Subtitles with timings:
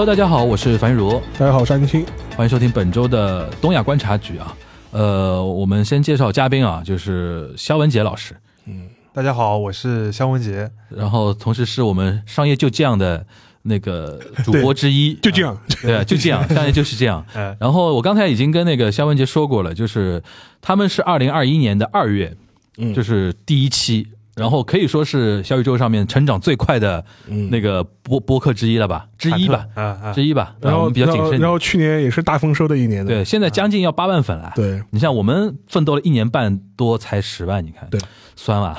[0.00, 4.56] Hello，大家好，我是樊玉茹，大家好，我是安青，欢迎收听本周的东亚观察局啊。
[4.92, 8.34] 呃，我们先介绍嘉宾啊，就是肖文杰老师，
[8.64, 10.70] 嗯大家好，我是肖文杰。
[10.88, 13.26] 然后同时是我们商业就这样的
[13.60, 15.54] 那个 主播之一，就这样。
[15.54, 17.22] 啊，对啊，就这样， 商业就是这样。
[17.36, 20.22] 哎，然后我刚才已经跟那个肖文杰说过了，就是
[20.62, 22.34] 他们是二零二一年的二月，
[22.78, 22.94] 嗯。
[22.94, 27.50] 就是第一期，然后可以说是小宇宙上面成长最快的嗯。
[27.50, 30.56] 那个播播客之一了吧，之一吧，啊啊，之一吧。
[30.60, 31.30] 然后我们比较谨慎。
[31.30, 31.30] 点。
[31.30, 34.52] 然后然后去年也是大丰收的一年的，对，现在将近要八万粉了。
[34.56, 34.82] 对。
[34.90, 38.00] 你像我们奋斗了一年半多才十万，你看，对，
[38.34, 38.76] 酸吧？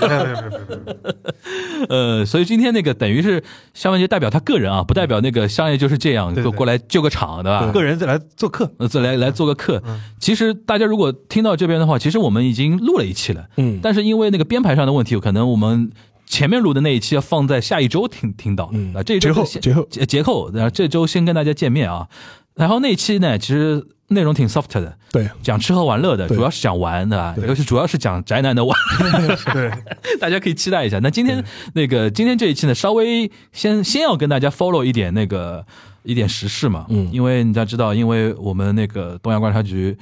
[0.00, 0.76] 没有没有没有没有。
[0.76, 7.70] 没有 呃，所以今天那个等于是肖文杰代表他个人啊，不代表那个商业就是这样，过过来救个场，对吧？
[7.70, 9.82] 个人再来做客，呃，再来来做个客。
[9.86, 10.00] 嗯。
[10.18, 15.90] 其实大家如果听到这边的话，其实我们已经录了一期了，嗯，但是因为那个编排上的问题，可能我们
[16.26, 18.68] 前面录的那一期要放在下一周听听到。
[18.72, 22.06] 嗯啊，这一周节后先节后节节后，然后这周先跟大家见面啊。
[22.54, 28.76] 然后那一期呢，其实内容挺 soft 的，对讲吃喝玩乐的，主要是讲玩的吧，尤其主要是讲宅男的玩。
[29.52, 29.70] 对，
[30.18, 30.98] 大家可以期待一下。
[31.00, 35.64] 那今天那个今天这一期呢，稍微先先要跟大家 follow 一点那个
[36.02, 39.96] 一点时事嘛，嗯因为大家知道，因为我们那个东亚观察局。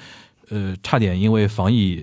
[0.51, 2.03] 呃，差点因为防疫，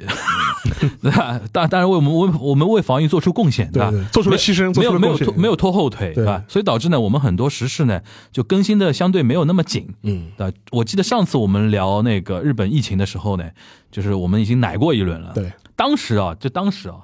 [1.01, 1.39] 对吧？
[1.51, 6.43] 当当然为我们为我们为防疫做出贡献，对吧，做出了牺牲，没有没有拖没有拖后腿，对吧？
[6.47, 10.57] 所以导致呢，我们很多时事呢就更新的相对没有那么紧，嗯，对吧。
[10.71, 13.49] 我记得上次我们聊那个日本疫情的时候呢，
[13.91, 16.97] 就是我们已经奶过一轮了，对，当时啊，就当时啊，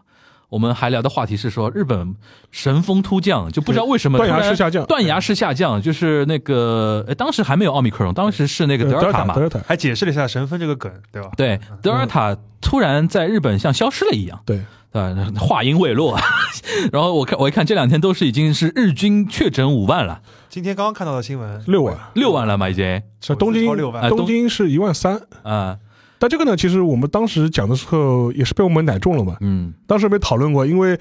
[0.50, 2.16] 我们还聊的话题是说日本
[2.52, 4.86] 神风突降，就不知道为什么断崖式下降。
[4.86, 9.36] 断崖式下降，就是那个，呃当时还没有奥密克戎，当时是那个德尔塔嘛。
[9.36, 11.30] 德，尔塔，还解释了一下神风这个梗，对吧？
[11.36, 14.62] 对，德尔塔突然在日本像消失了一样，对，
[14.94, 16.18] 呃，话音未落，
[16.94, 24.02] 然后我看我一看这两天都是已经是日均确诊五万了，今天刚刚看到的新闻，六万，六万了嘛已经，是东京六万。
[24.02, 25.22] 哎东东京是一万三。
[25.44, 25.78] 啊，
[26.20, 29.38] 但这个呢，其实我们当时讲的时候也是被我们奶中了嘛。
[29.42, 31.00] 嗯，当时没讨论过，因为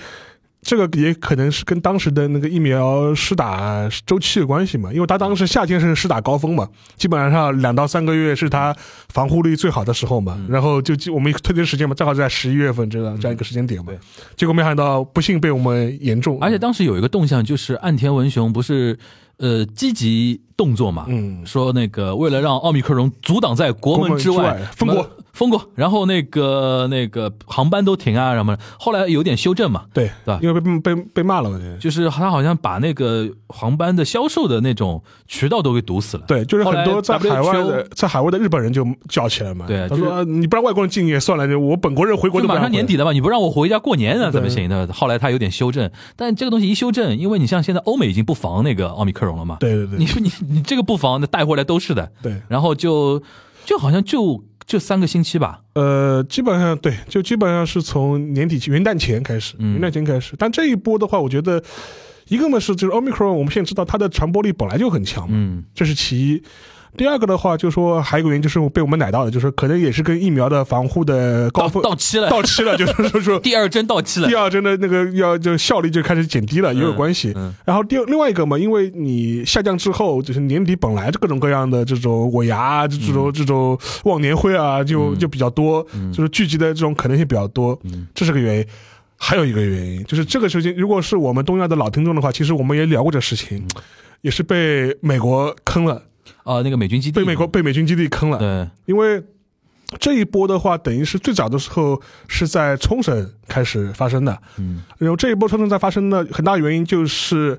[0.67, 4.93] 这个也可能是跟当时的那个疫苗施打周期有关系嘛。
[4.93, 8.77] 因为他当时夏天是施打高峰嘛，基本上两到三个月是他
[9.09, 10.35] 防护力最好的时候嘛。
[10.37, 13.93] 嗯然后就我们推的时间嘛，正好在十一月份这样这样一个时间点嘛。
[14.37, 18.99] 结果没想到不幸被我们严重，而且当时有一个动向就是岸田文雄不是
[19.37, 31.61] 呃积极动作嘛，嗯说那个为了让奥密克戎阻挡在国门之外封国封过，然后那个那个航班都停啊什么的，后来有点修正嘛，对对吧因为被被被骂了嘛。
[31.79, 36.25] 就是他好像把那个航班的销售的那种渠道都给堵死了。
[36.27, 39.67] 对，就是很多在海外的在海外的日本人就叫起来嘛。
[39.67, 44.89] 对就说啊你不让外国人进也算了，我本国人回国就马上年底了嘛，你不让我回家过年啊，怎么行呢？
[44.91, 52.41] 后来他有点修正，但这个东西一修正，因为你像现在欧美已经不防那个奥密克戎了嘛，对对对，你说你你这个不防，那带回来都是的，对。
[52.49, 53.23] 然后就
[53.67, 60.35] 就好像就这三个星期吧，呃，基本上对，就基本上是从年底元旦前开始，嗯元旦前开始。
[60.37, 61.63] 但这一波的话，我觉得
[62.29, 66.43] 一个嘛是就是 omicron，我们现在知道它的传播力本来就很强嘛，嗯这是其一。
[66.97, 74.29] 第二个的话，就说还有一个原因就是被我们奶到了，就是可能也是跟疫苗的防护的高峰到期了，到期了， 就是说说第二针到期了。
[74.29, 77.33] 第，二针的那个要就效率就开始减低了，也有关系。
[77.37, 85.19] 嗯然后第二另外一个嘛，因为你下降之后，就是年底本来各种各样的这种尾牙啊，这种、这种忘年会啊，就嗯。
[85.19, 86.13] 就比较多，嗯。
[86.13, 88.07] 就是聚集的这种可能性比较多，嗯。
[88.15, 88.67] 这是个原因。
[89.19, 93.83] 还有一个原因就是这个事情，如果是我们东亚的老听众的话，其实我们也聊过这事情，嗯。
[94.23, 96.03] 也是被美国坑了，
[96.47, 99.23] 啊，那个美军基地，被美国被美军基地坑了，对，因为。
[100.01, 104.83] 这一波的话，等于是最早的时候是在冲绳开始发生的，嗯。
[104.99, 107.57] 然后这一波冲绳在发生的很大原因就是，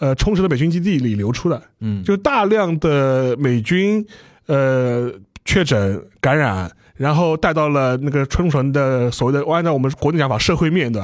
[0.00, 4.04] 呃，冲绳的美军基地里流出的，嗯，就大量的美军，
[4.46, 5.08] 呃，
[5.44, 11.02] 确诊感染，然后带到了那个冲绳的所谓的，按照我们国内讲法，社会面的，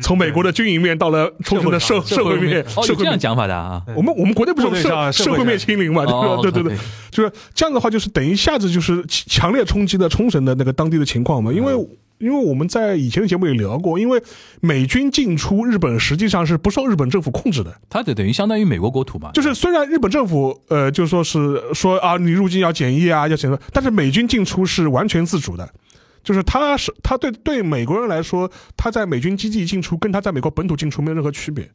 [0.00, 2.98] 从美国的军营面到了冲绳的社社社会面，哦，社会面。
[2.98, 6.04] 有这样讲法的啊，我们我们国内不是社社会面清零嘛？
[6.04, 6.78] 哦对对对对，
[7.10, 11.74] 就是这样的话，就是等于一下子就是强烈冲击了冲绳的那个当地的情况嘛，因为。
[12.18, 14.22] 因为我们在以前的节目也聊过，因为
[14.60, 25.68] 美军进出日本实际上是不受日本政府控制的，它就等于相当于美国国土嘛，就是虽然日本政府呃就说是说啊你入境要检疫啊要检测，但是美军进出是完全自主的。
[26.24, 31.70] 就是他是他对对美国人来说，他在美军基地进出跟他在美国本土进出没有任何区别。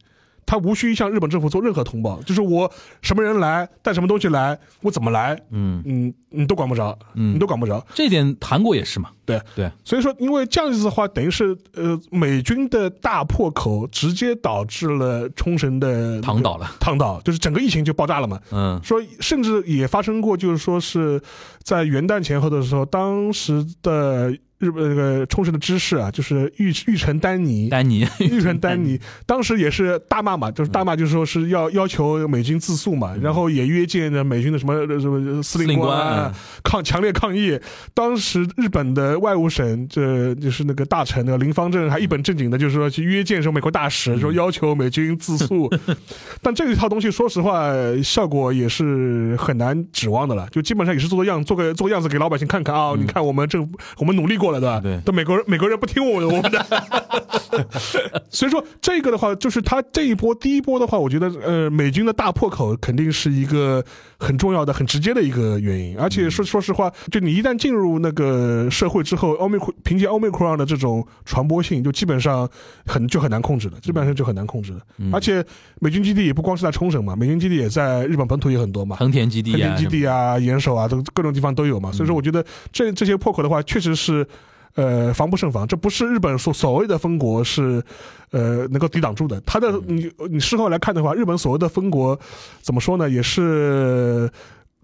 [0.45, 5.81] 他无需向日本政府做任何通报，就是我什么人来，带什么东西来，我怎么来，嗯。
[5.85, 7.35] 嗯，你都管不着，嗯。
[7.35, 7.85] 你都管不着。
[7.93, 9.41] 这点韩国也是嘛，对。
[9.55, 18.39] 对，所以说，因为这样子的话，等于是呃，美军的大破口直接导致了冲绳的躺倒了，躺倒，就是整个疫情就爆炸了嘛。
[18.51, 18.79] 嗯。
[18.83, 21.21] 说甚至也发生过，就是说是
[21.61, 27.67] 在元旦前后的时候，当时的日本那个冲绳的知事啊，就是玉玉成丹尼。
[27.69, 36.33] 丹尼，玉成丹尼 当时也是大骂嘛，就是大骂，就是说是要要求美军自诉嘛，然后也约见了美军的什么什么司司令令官官啊，
[36.63, 37.59] 抗强烈抗议。
[37.93, 45.69] 当时日本的外务省这就是那个大臣那个林方正还一本正经的，就是说去约见什么美国大使，说要求美军自诉。
[46.41, 47.71] 但这一套东西，说实话，
[48.03, 50.47] 效果也是很难指望的了。
[50.51, 54.79] 就基本上也是做做样，做个做个样子给老百姓看看啊、你看我们政府，我们努力过了，对吧？
[54.79, 56.65] 对但美国人美国人不听我的，我们的。
[58.29, 63.83] 所以说这个的话，就是他这一波第一波的话，我觉得呃，美军的大破口肯定是一个
[64.23, 65.97] 很重要的、很直接的一个原因。
[65.97, 72.49] 而且说说实话，就你一旦进入那个社会之后，奥密克凭借奥密克戎的这种传播性，就基本上
[72.85, 74.79] 很就很难控制了，基本上就很难控制了。
[75.11, 75.45] 而且
[75.79, 78.95] 美军基地也不光是在冲绳嘛，美军基地也在日本本土也很多嘛。
[78.95, 81.91] 横田基地横啊，田基地啊、岩手啊，都各种地方都有嘛。
[81.91, 84.25] 所以说，我觉得这这些破口的话，确实是。
[84.75, 87.83] 呃，防不胜防，这不是日本所所谓的封国是，
[88.31, 89.39] 呃，能够抵挡住的。
[89.45, 92.19] 他的你你事后来看的话，日本所谓的封国，
[92.61, 94.29] 怎么说呢，也是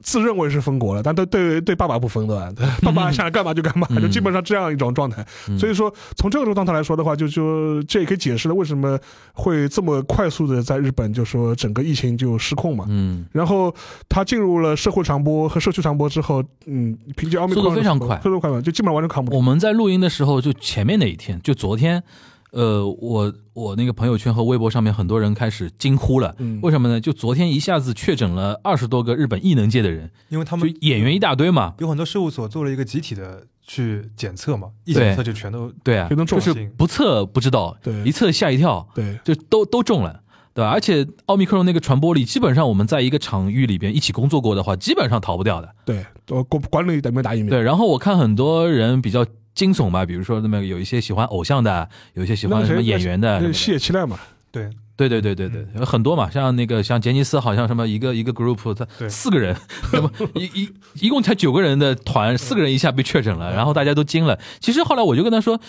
[0.01, 5.25] 自认为是封国了，但对对对爸爸不封的， 爸爸想干嘛就干嘛，就基本上这样一种状态。
[5.57, 8.97] 所以说，从这个状态来说的话，就就这也可以解释了为什么
[9.33, 12.85] 会这么快速的在日本就说整个疫情就失控嘛。
[12.89, 13.73] 嗯，然后
[14.07, 19.37] 他进入了社会传播和社区传播之后，嗯，凭借奥密克戎速度非常快速度快嘛，就基本上完全扛不住。
[19.37, 22.01] 我们在录音的时候，就前面那一天，就昨天，
[22.51, 26.99] 呃，我我那个朋友圈和微博上面很多人开始惊呼了，嗯为什么呢？
[26.99, 40.21] 就昨天一下子确诊了二十多个日本艺能界的人，因为他们演员一大堆嘛，有很多事务所做了一个集体的去检测嘛，一检测就全都对啊，就能中就是不测不知道，对一测吓一跳，对，就都都中了。
[40.51, 40.71] 对吧？
[40.71, 45.69] 而且奥密克戎那个传播力，基本上我们在一个场域里边一起工作过的话，基本上逃不掉的。
[45.85, 47.51] 对，我管管理打没打疫苗？
[47.51, 49.25] 对，然后我看很多人比较
[49.59, 54.17] 惊悚吧，比如说那么有一些喜欢偶像的，有一些喜欢什么演员的，那是西野七濑嘛，
[54.51, 54.69] 对。
[54.95, 59.55] 对对对对对，有很多嘛，像那个像杰尼斯，好像什么一个一个 group，他四个人，
[59.93, 60.69] 那么一一
[61.05, 64.37] 一共才九个人的团，四个人一下被确诊了，然后大家都惊了。
[64.59, 65.59] 其实后来我就跟他说。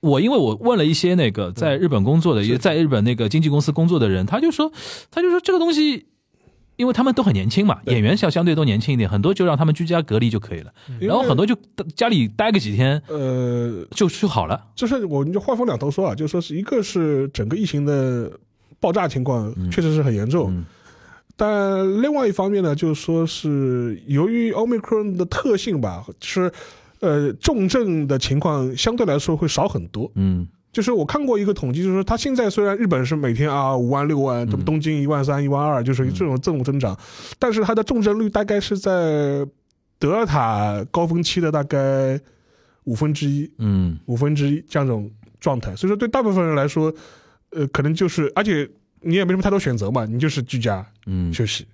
[0.00, 4.70] 我因为我问了一些那个在日本工作的，也在日本那个经纪公司工作的人，他就说，
[5.10, 6.06] 他就说这个东西，
[6.78, 11.54] 因为他们都很年轻嘛，演员相相对都年轻一点，很多就让他们居家隔离就可以了，然后很多就
[11.96, 14.64] 家里待个几天呃，就就好了。
[14.76, 18.30] 就是我们就话锋两头说啊，就说是一个是整个疫情的
[18.78, 20.64] 爆炸情况确实是很严重，嗯。
[21.36, 26.50] 但另外一方面呢，就是说是由于 Omicron 的特性吧，是
[27.00, 30.10] 呃重症的情况相对来说会少很多。
[30.14, 30.46] 嗯
[30.78, 36.96] 就是我看过一个统计，就是说它现在虽然日本是每天啊五万六万，东东京一万三一万二，就是这种这种增长，
[37.36, 39.44] 但是它的重症率大概是在
[39.98, 42.16] 德尔塔高峰期的大概
[42.84, 45.10] 五分之一，嗯五分之一这样一种
[45.40, 45.74] 状态。
[45.74, 46.94] 所以说对大部分人来说，
[47.50, 48.70] 呃，可能就是而且
[49.00, 51.66] 你也没什么太多选择嘛，你就是居家嗯，休息。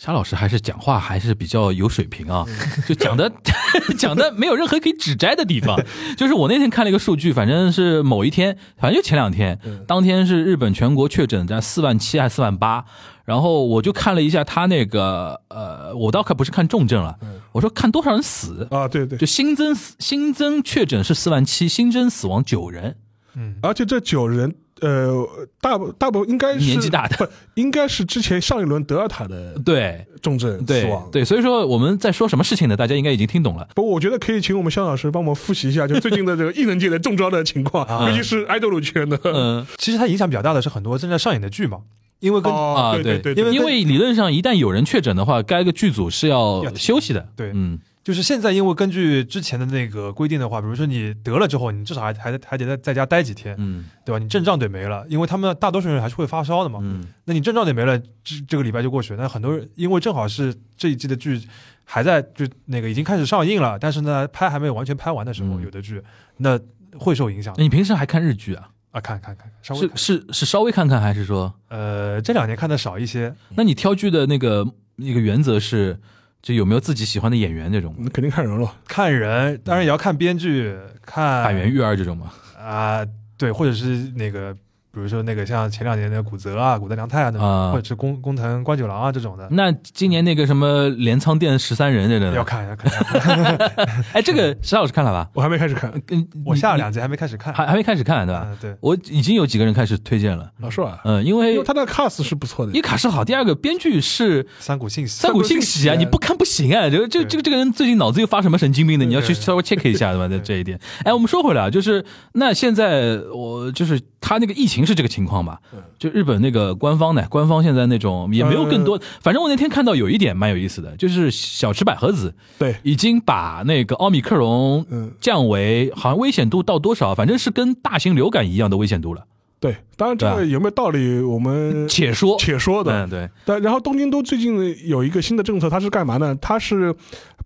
[0.00, 2.46] 沙老师还是讲话还是比较有水平啊，
[2.88, 3.30] 就讲的
[3.98, 5.78] 讲的没有任何可以指摘的地方。
[6.16, 12.82] 就是我那天看了一个数据，反正是某一天，反正就前两天，当天是日本全国确诊在四万七还是四万八，
[13.26, 17.18] 然后我就看了一下他那个呃，我倒可不是看重症了，
[17.52, 22.96] 我说看多少人死，啊，对对就，新增新增确诊是四万七，新增死亡九人，
[23.36, 25.26] 嗯而且这九人，呃，
[25.60, 31.08] 大部大部分应该是年纪大的不应该是之前上一轮德尔塔的对重症死对亡。
[31.12, 32.76] 对，所以说我们在说什么事情呢？
[32.76, 33.68] 大家应该已经听懂了。
[33.74, 39.18] 不过我觉得可以请我们肖老师帮我们复习一下，就最近的这个 艺能界的中招的情况，尤其是爱豆路圈的。
[39.24, 41.78] 嗯其实它影响比较大的是很多正在上演的剧嘛，
[42.20, 47.28] 因为跟、啊，对对，因为因为理论上一旦有人确诊的话，该个剧组是要要休息的。
[47.36, 54.18] 对嗯就是现在因为根据之前的那个规定的话，比如说你得了之后，你至少还还得还得在在家待几天，嗯对吧？
[54.18, 56.78] 你症状得没了，因为他们大多数人还是会发烧的嘛。
[56.82, 59.22] 嗯那你症状得没了，这这个礼拜就过去了。
[59.22, 61.40] 那很多人因为正好是这一季的剧
[61.84, 66.02] 还在就那个已经开始上映了，但是呢拍还没有完全拍完的时候，嗯有的剧
[66.38, 66.58] 那
[66.98, 68.70] 会受影响那你平时还看日剧啊？
[68.92, 69.00] 啊。
[69.00, 71.52] 看看看，稍微是看是是稍微看看，还是说？
[71.68, 74.66] 呃这两年看的少一些，那你挑剧的那个
[74.96, 76.00] 那个原则是，
[76.42, 77.94] 就有没有自己喜欢的演员这种？
[77.98, 78.74] 那肯定看人了。
[78.86, 82.32] 看人当然也要看编剧，看演员育儿这种嘛？
[82.58, 83.04] 啊、
[83.36, 84.56] 对，或者是那个
[84.92, 92.44] 比如说那个像前两年的古泽啊、古泽良太啊那种，啊或者是工工藤官九郎啊这种的，那今年那个什么镰仓店十三人这个要？
[92.44, 92.92] 看要看。
[92.92, 93.56] 要看
[94.12, 95.28] 哎，这个石老师看了吧？
[95.34, 98.46] 我还没开始看嗯，我下了两集还没开始看，还还没开始看对吧？
[98.48, 100.50] 嗯对，我已经有几个人开始推荐了。
[100.58, 101.00] 老师啊？
[101.04, 106.90] 嗯，因因为为他的 cast 是不错的一，卡是好，第二个编剧是三谷幸喜三谷幸喜啊，你不看不行啊！
[106.90, 109.04] 这个这个这个这个人最近脑子又发什么神经病的？
[109.06, 110.26] 你要去稍微 check 一下对吧？
[110.28, 110.78] 在这一点。
[111.04, 115.60] 哎，我们说回来啊，就是那现在我就是他那个疫情是这个情况吧？
[115.98, 129.24] 就日本那个官方呢，官方现在那种也没有更多，反正我那天看到有一点蛮有意思的，就是小池百合子对，已经把那个奥密克戎嗯，降为好像危险度到多少，反正是跟大型流感一样的危险度了。
[129.58, 133.04] 对，当然这个有没有道理，我们且说，且说的。
[133.04, 136.34] 嗯，对，但然后东京都最近有一个新的政策，它是干嘛呢？
[136.40, 136.94] 它是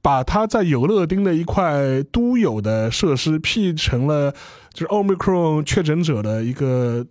[0.05, 4.31] 把他在有乐町的一块都有的设施辟成了
[4.75, 7.07] 就是 Omicron 确诊者的一个，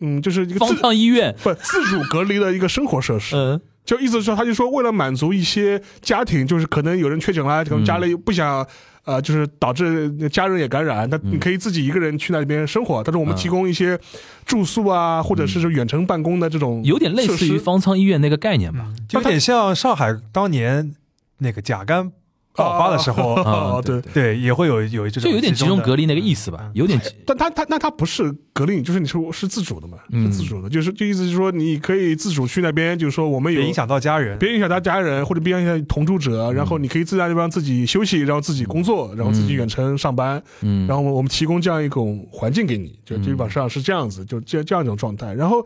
[0.00, 3.36] 嗯，就是一个方舱医院， 不自主隔离的一个生活设施。
[3.36, 8.66] 嗯就意思是说，他就说为了满足一些家庭，就是可能有人确诊了，可能家里不想。
[9.04, 14.00] 呃，就是导致家人也感染，那你可以自己一个人去那边生活，但是我们嗯提供一些
[14.46, 18.90] 住宿啊，或者是说远程办公的这种有点类似于方舱医院那个概念吧。
[19.10, 20.94] 有点像上海当年
[21.38, 22.12] 那个甲肝
[22.56, 26.52] 爆发的时候，对，对，也会有有这种就有点集中隔离那个意思。
[26.52, 45.34] 吧，有点但他他那他不是隔离，就是你说是自主的嘛，是自主的，就是就意思是说你可以自主去那边，就是说我们有别影响到家人，别影响他家人或者别影响同住者，然后你可以自在地方自己休息，然后自己工作，然后自己远程上班，嗯，然后我们提供这样一种环境给你，就基本上是这样子，就这这样一种状态。
[45.34, 45.60] 然后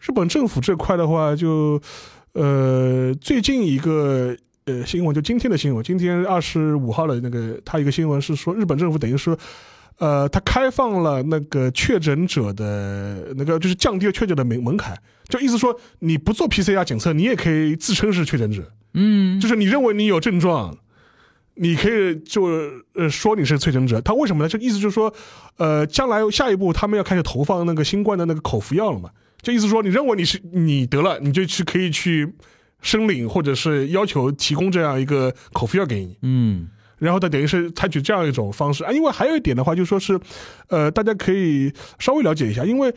[0.00, 1.78] 日本政府这块的话，就
[2.32, 4.34] 呃最近一个。
[4.66, 9.36] 呃，新闻就今天的新闻，今天二十五号的那个，他一个新闻是说，日本政府等于说，
[9.98, 14.96] 呃，他开放了那个确诊者的那个，就是降低了确诊的门门槛，
[15.28, 18.62] 就意思说，你不做 PCR 检测，你也可以自称是确诊者，
[18.94, 20.76] 嗯，就是你认为你有症状，
[21.54, 22.42] 你可以就
[22.94, 24.00] 呃说你是确诊者。
[24.02, 24.48] 他为什么呢？
[24.48, 25.12] 这个意思就是说，
[25.56, 29.10] 呃，将来下一步他们要开始投放那个新冠的那个口服药了嘛？
[29.40, 32.30] 就意思说，你认为你是你得了，你就去可以去
[32.82, 36.16] 申领或者是要求提供这样一个口服药给你。
[36.22, 36.68] 嗯
[36.98, 40.20] 然后他等于是采取这样一种方式啊，因为还有一点的话，就说是，
[40.68, 42.94] 呃，大家可以稍微了解一下，因为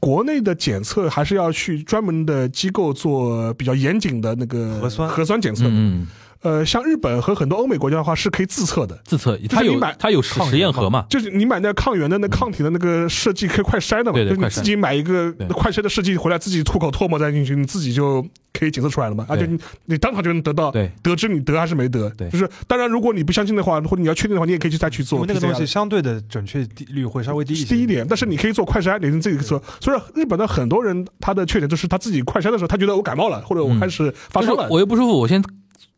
[0.00, 5.70] 国内的检测还是要去专门的机构做比较严谨的那个核酸核酸检测的。
[5.70, 6.06] 嗯，
[6.42, 11.06] 呃，像日本和很多欧美国家的话是可以自测的，自测，它有你买它有实实验盒嘛？
[11.08, 22.10] 就是你买那个抗原的那抗体的那个试剂可以快筛的嘛，对对就是你自己买一个快筛的试剂回来，自己吐口唾沫再进去，你自己就可以检测出来了嘛，而且你你当场就能得到对得知你得还是没得。
[22.10, 27.74] 对就是当然，如果你不相信的话，或者你要确定的话，你也可以去再去做因为那个东西相对的准确率会稍微低一些。
[27.74, 29.62] 第一点，但是你可以做快筛，你自己做。
[29.80, 35.42] 所以日本的很多人他的缺点就是他自己快筛的时候，他觉得我感冒了，或者我开始发就是烧了，我又不舒服，我先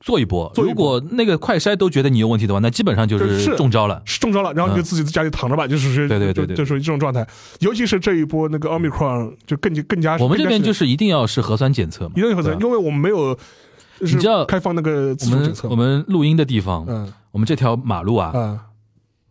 [0.04, 0.52] 做一波。
[0.56, 4.00] 如果那个快筛都觉得你有问题的话，那基本上就就是是中招了。
[4.04, 7.26] 是中招了，然后你就自己在家里躺着吧，就属于对对对对就就属于这种状态。
[7.61, 12.12] 尤其是这一波那个奥密克戎，就更更加我们这边就是是是一定要是核酸检测嘛。
[12.14, 13.37] 一定要核酸，因为我们没有。
[14.00, 18.58] 你知道开放那个我们我们录音的地方，嗯我们这条马路啊，啊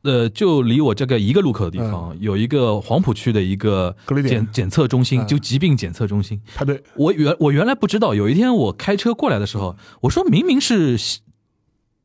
[0.04, 3.96] 呃，就离我这个一个路口的地方，有一个黄浦区的一个
[4.28, 5.28] 检检测中心，嗯。
[5.28, 6.42] 就疾病检测中心。
[6.56, 11.00] 排队我原我原来不知道，有一天我开车过来的时候，我说明明是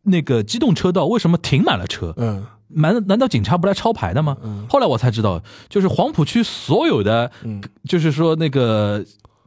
[0.03, 2.15] 那个机动车道，为什么停满了车？
[2.17, 2.47] 嗯。
[2.71, 4.37] 难难道警察不来抄牌的吗？
[4.43, 4.67] 嗯。
[4.69, 7.61] 后来我才知道，就是黄浦区所有的，嗯。
[7.85, 9.05] 就是说那个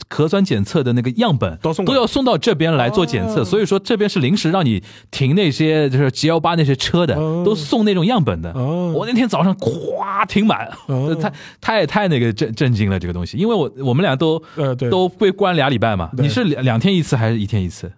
[0.10, 3.46] 核酸检测的那个样本都送都要送到这边来做检测，哦。
[3.46, 7.44] 所以说这边是临时让你停那些就是 G 幺八那些车的，哦。
[7.46, 8.52] 都送那种样本的。
[8.54, 8.94] 哦。
[8.96, 11.16] 我那天早上咵停满，哦。
[11.16, 17.92] 太太太那个震震惊了这个东西，因为我我们俩都呃对，都被关俩礼拜嘛，你是两两天一次还是一天一次？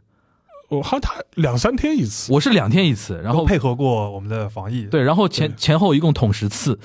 [0.69, 6.79] 我好像他两三天一次，我是两天一次，然后配合过我们的防疫，对，然后前前后一共捅十次，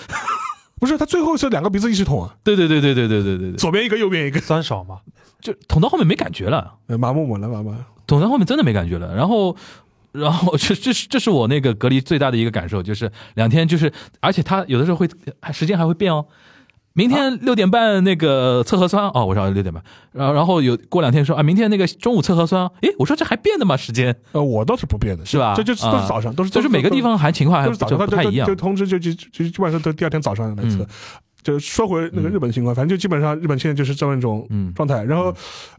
[0.80, 4.98] 不是他最后是两个鼻子一起捅啊，对对对对对对对对对，左边一个右边一个，酸少嘛，
[5.40, 6.74] 就捅到后面没感觉了。
[6.86, 7.74] 呃麻木木了麻木。
[8.06, 9.14] 捅到后面真的没感觉了。
[9.14, 9.54] 然后，
[10.12, 15.06] 然后 这这是这是我那个隔离最大的一个感受，就是两天就是，而且他有的时候会
[15.42, 16.24] 还时间还会变哦。
[16.94, 23.76] 明天六点半那个测核酸哦，我说六点半，然后然后有过两天说啊，明天那个中午测核酸，诶，我说这还变的吗？
[23.76, 28.60] 时间呃，我倒是不变的，是吧这就都啊是早上，都是就是每个地方还情况还就都是早上，不太一样就就。
[28.60, 30.86] 通知就就就就基本上都第二天早上来测嗯。
[31.40, 35.02] 就说回那个日本的情况，反正就基本上日本现在就是这么一种嗯状态。
[35.04, 35.32] 然后，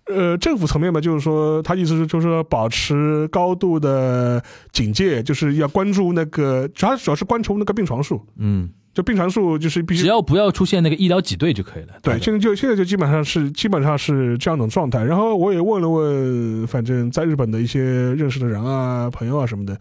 [0.06, 8.26] 呃，政府层面嘛，就是说他意思是就是说保持高度的警戒，就是要关注那个主要主要是关注那个病床数。
[8.38, 11.94] 嗯就病床数就是必须只要不要出现那个医疗挤兑就可以了。
[12.02, 15.02] 对，现在就现在就基本上是基本上是这样一种状态。
[15.02, 19.80] 然后我也问了问，反正在日本的一些认识的人啊、朋友啊什么的，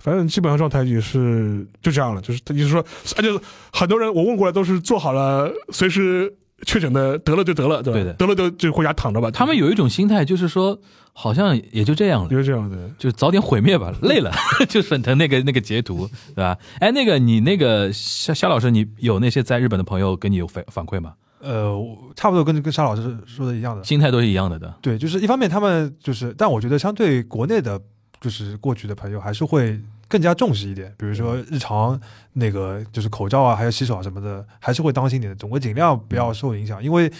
[0.00, 2.84] 反正基本上状态也是就这样了，就是他就是说，
[3.16, 3.28] 而且
[3.72, 6.34] 很多人我问过来都是做好了随时
[6.66, 7.98] 确诊的，得了就得了，对吧？
[7.98, 9.30] 对的得了就就回家躺着吧。
[9.30, 10.78] 他们有一种心态，就是说
[11.12, 12.28] 好像也就这样了。
[12.28, 12.76] 就是这样的。
[12.98, 14.32] 就早点毁灭吧，累了
[14.68, 16.56] 就沈腾那个那个截图，对吧？
[16.80, 21.14] 哎，那个你那个肖肖老师，你有那些在日本的朋友跟你有反反馈吗？
[21.40, 23.84] 呃，我差不多跟跟沙老师说的一样的。
[23.84, 24.74] 心态都是一样的的。
[24.82, 27.80] 对，就是一方面他们就是，但我觉得相对国内的，
[28.20, 32.00] 就是过去的朋友还是会更加重视一点，比如说日常
[32.32, 37.12] 那个就是口罩啊，还有洗手啊什么的，还是会当心点的，总会尽量不要受影响，因为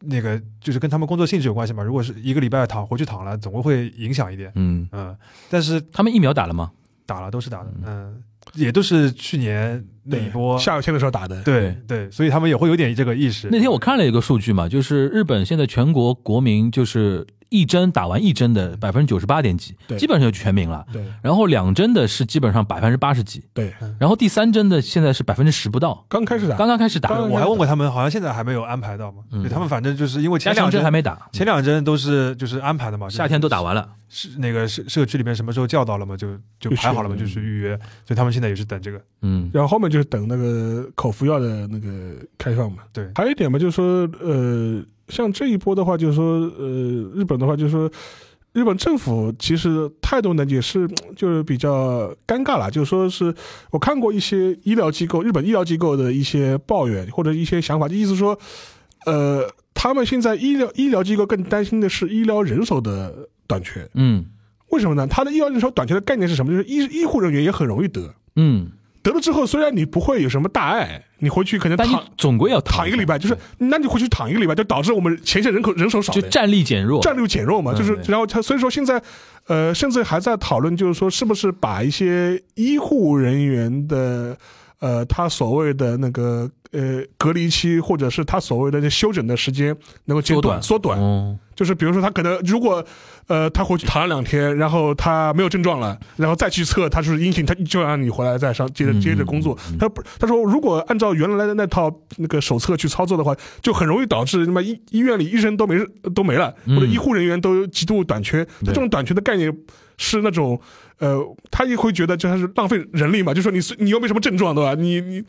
[0.00, 1.82] 那个就是跟他们工作性质有关系嘛。
[1.82, 4.50] 如果是一个礼拜躺回去躺了，总归会影响一点。
[4.56, 5.16] 嗯，嗯，
[5.48, 6.72] 但是他们疫苗打了吗？
[7.06, 8.22] 打了都是打的，嗯，
[8.54, 10.58] 也都是去年那一波。
[10.58, 13.48] 下雨天的时候打的，对对，所以他们也会有点这个意识。
[13.50, 20.84] 那天我看了一个数据嘛，就是日本现在全国国民就是一针打完一针的百分之九十八点几，基本上就全民了。
[20.92, 21.04] 对。
[21.22, 29.22] 然后两针的是基本上百分之八十几，对，然后第三针的现在是百分之十不到，刚开始打，刚刚开始打，我还问过他们，好像现在还没有安排到嘛。
[29.30, 29.42] 嗯。
[29.42, 33.88] 对他们反正就是因为前前两针针还没打，前两针都是就是安排的嘛，夏天都打完了。
[34.14, 39.00] 是那个社社区里面什么时候叫到了嘛，就就就排好了嘛，就是预约，所以他们现在也是等这个。
[39.22, 42.82] 嗯，然后后面就是等那个口服药的那个开放嘛。
[42.92, 44.82] 对，还有一点嘛，就是说，呃，
[45.12, 46.24] 像这一波的话，就是说，
[46.58, 46.66] 呃，
[47.14, 47.90] 日本的话，就是说，
[48.54, 53.34] 日本政府其实态度呢也是就是比较尴尬了，就是说是
[53.70, 58.38] 我看过一些医疗机构，日本医疗机构的一些抱怨或者一些想法，就意思说，
[59.04, 64.24] 呃，他们现在医疗医疗机构更担心的是医疗人手的短缺，嗯
[64.70, 65.06] 为什么呢？
[65.06, 66.50] 他的医疗人手短缺的概念是什么？
[66.50, 68.14] 就是医医护人员也很容易得。
[68.36, 68.70] 嗯，
[69.02, 77.00] 得了之后，虽然你不会有什么大碍，你回去可能但你躺总归要躺一个礼拜，就是那你回去躺一个礼拜，就导致我们前线人口人手少了，就战力减弱。
[77.02, 79.02] 战力减弱嘛，嗯就是对然后他所以说现在，
[79.46, 84.36] 呃，甚至还在讨论，就是说是不是把一些医护人员的，
[84.78, 90.62] 呃，他所谓的那个呃隔离期，或者是他所谓的那休整的时间能够减短。
[90.62, 92.84] 缩短，哦，就是比如说他可能如果
[93.28, 99.56] 呃他回去躺了两天，然后他没有症状了，然后再去测他是阴性，他就让你回来再上接着嗯接着工作。
[99.78, 105.76] 他不他说如果按照原来的那套那个手册去操作的话，就很容易导致那么医医院里医生都没
[106.14, 108.44] 都没了，嗯或者医护人员都极度短缺。
[108.44, 109.54] 他这种短缺的概念
[109.96, 110.60] 是那种
[110.98, 114.74] 呃，他也会觉得这还是浪费人力嘛，就说你你又没什么症状对吧？
[114.74, 115.22] 你你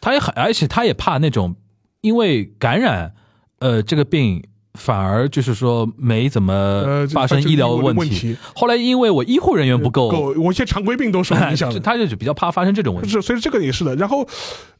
[0.00, 1.54] 他也很，而且他也怕那种
[2.00, 3.14] 因为感染，
[3.60, 4.42] 呃，这个病
[4.74, 8.36] 反而就是说没怎么呃发生医疗问问题。
[8.54, 11.80] 后来因为我医护人员不够，够，我一些常规病都受影响就的。
[11.84, 13.10] 他就比较怕发生这种问题。
[13.10, 13.94] 是，所以这个也是的。
[13.96, 14.26] 然后，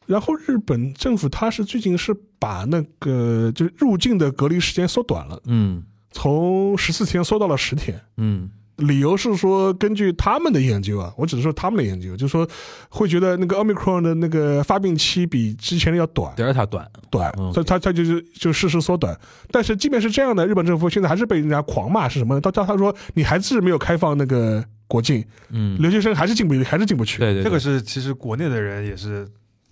[0.05, 7.99] 然后日本政府他是最近是把那个就是入境的隔离时间缩短了，嗯从十四天缩到了十天。
[8.17, 12.47] 嗯理由是说，根据他们的研究啊，我只是说他们的研究，就是说
[12.89, 19.15] 会觉得那个 omicron 的那个发病期比之前的要短，德尔塔短，短嗯，所以他他就是就事实缩短。
[19.51, 22.41] 但是即便是这样的，日本政府现在还是被人家狂骂是什么呢？
[22.41, 27.19] 到到他说你还是没有开放那个国境，嗯，留学生还是进不还是进不去。
[27.19, 29.27] 对对，对这个是其实国内的人也是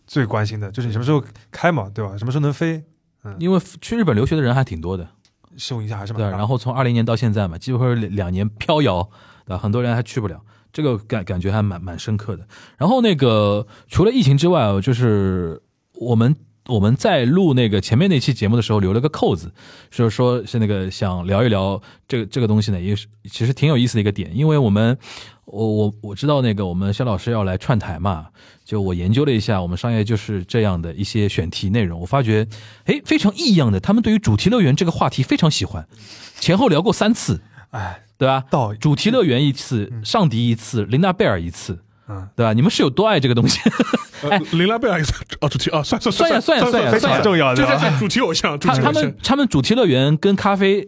[0.05, 2.15] 最关心的，就是你什么时候开嘛，对吧？
[2.17, 2.83] 什么时候能飞？
[3.23, 5.07] 嗯因为去日本留学的人还挺多的，
[5.57, 6.37] 受影响还是蛮对，大。
[6.37, 9.01] 然后从二零年到现在嘛，几乎是两两年飘摇，
[9.45, 9.57] 对吧？
[9.57, 12.47] 很多人还去不了，这个感感觉还蛮蛮深刻的。
[12.77, 15.61] 然后那个除了疫情之外哦，就是
[15.95, 16.35] 我们
[16.67, 19.51] 我们在录那个前面那期节目的时候留了个扣子，
[19.89, 24.97] 就是说是那个想聊一聊这个这个东西呢，也是其实挺有意思的一个点，因为我们
[25.45, 28.27] 我我我知道那个我们肖老师要来串台嘛，
[28.63, 32.47] 就我研究了一下我们商业就是这样的一些选题内容，我发觉
[32.85, 35.87] 哎非常异样的，他们对于主题乐园这个话题非常喜欢，
[36.39, 38.45] 前后聊过三次，哎，对吧？
[38.51, 42.53] 到主题乐园一次，上迪一次，琳娜贝尔一次，嗯，对吧？
[42.53, 43.59] 你们是有多爱这个东西？
[44.23, 50.87] 呃，林拉贝尔也算哦，主题啊，算算算呀算呀算呀非算呀常重要就是对吧主题偶像，主他们他们主题乐园跟咖啡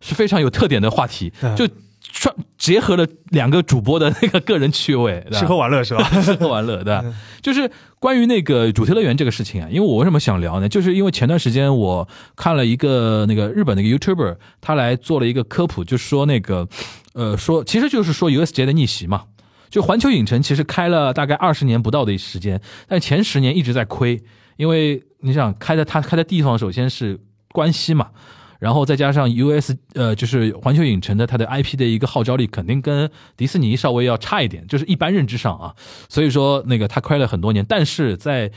[0.00, 1.66] 是非常有特点的话题，嗯就
[2.12, 6.08] 串结合了两个主播的那个个人趣味，对吃喝玩乐是吧？
[6.22, 6.98] 吃喝玩乐，对？
[7.42, 10.68] 就是关于那个主题乐园这个事情啊，因为我为什么想聊呢？
[10.68, 16.66] 就是因为前段时间我看了一个那个日本的一个 YouTuber，他来做了一个科普，就说那个
[17.12, 19.24] 呃说，其实就是说 USJ 的逆袭嘛。
[19.70, 24.22] 就环球影城其实开了大概二十年不到的时间，但前十年一直在亏，
[24.56, 27.18] 因为你想开的它开的地方首先是
[27.52, 28.10] 关西嘛，
[28.58, 35.74] 然后再加上 US 呃就是环球影城的它的 IP 的一个号召力肯定跟迪士尼稍微要差一点，就是一般认知上啊，
[36.08, 38.50] 所以说那个它亏了很多年，但是在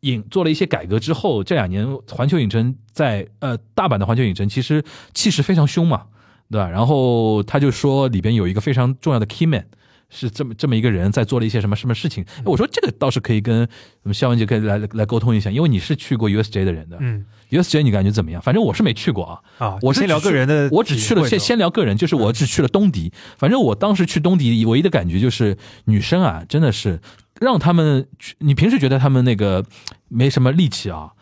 [0.00, 6.04] 影做了一些改革之后，这两年环球影城在呃大阪的环球影城其实气势非常凶嘛，
[6.50, 6.68] 对吧？
[6.68, 9.66] 然后他就说里边有一个非常重要的 key man。
[10.14, 12.24] 是这么这么一个人在做了一些什么什么事情？
[12.38, 13.60] 哎我说这个倒是可以跟
[14.02, 18.40] 我们肖文杰可以来来沟通一下，因为你是去过 USJ 的人的、嗯 USJ 你感觉怎么样？
[18.40, 23.12] 反正我是没去过啊，啊，我是先聊个人的，我只去了先先聊个人，就是我只去了东迪。
[23.38, 27.00] 反正我当时去东迪，唯一的感觉就是女生啊，真的是
[27.40, 29.64] 让他们去，你平时觉得他们那个
[30.08, 31.12] 没什么力气啊，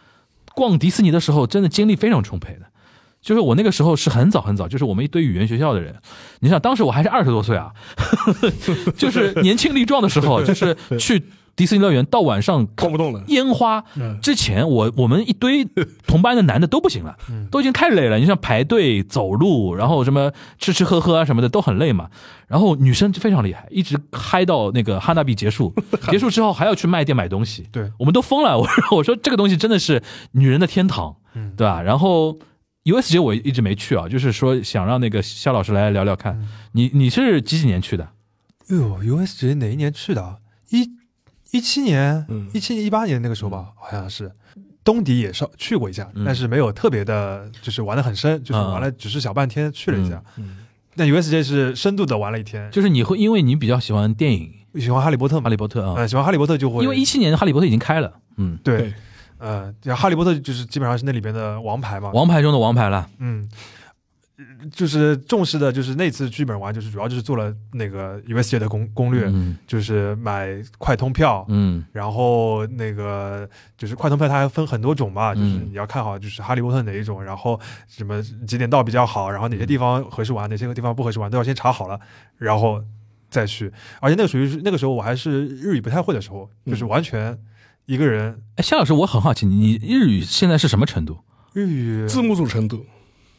[0.55, 2.72] 逛迪士尼的时候真的精力非常充沛的。
[3.23, 5.95] 就是我那个时候是很早很早，就是我们一堆语言学校的人，
[6.41, 7.71] 你想当时我还是二十多岁啊，
[8.99, 11.23] 就是年轻力壮的时候，就是去
[11.55, 13.23] 迪士尼乐园到晚上逛不动了。
[13.29, 15.65] 烟花嗯之前，我我们一堆
[16.07, 17.17] 同班的男的都不行了，
[17.51, 18.19] 都已经太累了。
[18.19, 22.09] 你像排队、走路，然后什么吃吃喝喝啊什么的都很累嘛。
[22.49, 25.73] 然后女生就非常厉害，一直嗨到那个哈纳比结束，
[26.11, 27.67] 结束之后还要去卖店买东西。
[27.71, 28.59] 对我们都疯了。
[28.59, 31.83] 我说我说这个东西真的是女人的天堂，嗯对吧？
[31.83, 32.39] 然后
[32.85, 36.35] USJ 我一直没去啊，就是说想让那个肖老师来聊聊看。
[36.41, 38.05] 嗯你你是几几年去的？
[38.69, 40.39] 哎呦，USJ 哪一年去的啊？
[40.71, 40.91] 一
[41.51, 44.33] 一七年嗯，一七年、一八年那个时候吧，好像是。
[44.85, 50.23] 东迪也是去过一下，嗯但是没有特别的，就是玩的很深，就是玩了只是小半天去了一下。
[50.37, 50.59] 嗯
[50.95, 55.51] 那 USJ 是深度的玩了一天，就是你会因为你比较喜欢电影喜欢哈利波特《嘛哈？
[55.51, 58.93] 利波特》啊，呃，喜欢哈利波特就会因为一七年《哈利波特》已经开了，嗯，对
[59.81, 62.11] 对，呃，哈利波特就是基本上是那里边的王牌嘛。
[62.13, 63.09] 王牌中的王牌了。
[63.19, 63.49] 嗯，
[64.73, 82.01] 就是重视的，就是那次剧本玩，就是主要就是做了那个 USJ 的攻攻略，嗯就是买快通票，嗯然后那个就是快通票，它还分很多种嘛，就是嗯你要看好就是哈利波特哪一种，然后什么几点到比较好，然后哪些地方合适玩，哪些地方不合适玩，都要先查好了，
[82.39, 82.83] 然后
[83.31, 83.73] 再去。
[84.01, 87.39] 而且那个属于是那个时候我还是日语不太会的时候，就是嗯完全
[87.87, 88.41] 一个人。
[88.57, 91.19] 哎，夏老师，我很好奇，你日语现在是什么程度？
[91.53, 92.07] 日语。
[92.09, 92.85] 字幕组程度，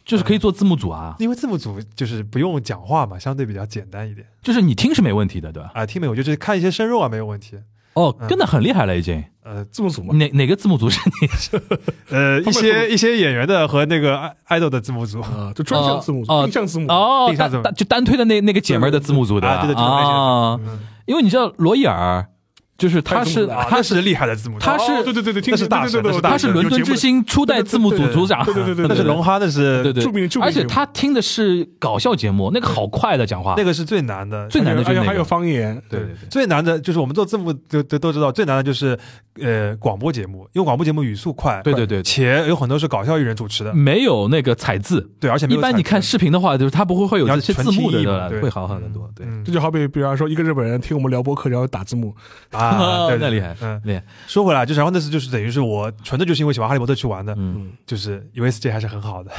[0.05, 4.27] 就是可以做字幕组啊，因为字幕组就是不用讲话嘛，相对比较简单一点。
[4.41, 5.71] 就是你听是没问题的，对吧？
[5.73, 7.57] 啊，听没有就是看一些生肉啊没有问题。
[7.93, 8.27] 哦，嗯。
[8.27, 9.23] 跟的很厉害了已经。
[9.45, 11.27] 呃字幕组嘛，哪哪个字幕组是你？
[12.15, 20.79] 呃， 一些一些演员的和那个爱爱豆的字幕组，啊，就专项字幕哦组、定向字幕，哦，定下字幕单单就单推的那那个姐们儿的字幕组的啊对对对那些啊，嗯。
[21.05, 22.25] 因为你知道罗伊尔，
[22.77, 38.97] 就是他是啊，他是厉害的字幕组，他是哦对对对对，听那是大神对对对对那是大他是伦敦之星初代字幕组组长，对对对那是龙哈，那是对对，著名著名而且他听的是搞笑节目，那个好快的讲话，那个是最难的，最难的就是那个还有方言，对对对，最难的就是我们做字幕都都都知道，最难的就是
[39.39, 45.07] 呃广播节目，因为广播节目语速快，对对对，且有很多是搞笑艺人主持的，没有那个彩字。
[45.19, 49.09] 对，而且一般你看视频的话，就是他不会会有这些字幕的，会好很多。
[49.15, 52.15] 对，嗯这就好比，比方说一个日本人听我们聊播客，然后打字幕，
[52.51, 52.72] 啊，
[53.09, 54.03] 对，对那厉害嗯，厉害。
[54.27, 59.31] 说回来，就是然后那次就是等于是我纯粹就是因为喜欢哈利波特去玩的，嗯，嗯，就是 USJ 还是很好的，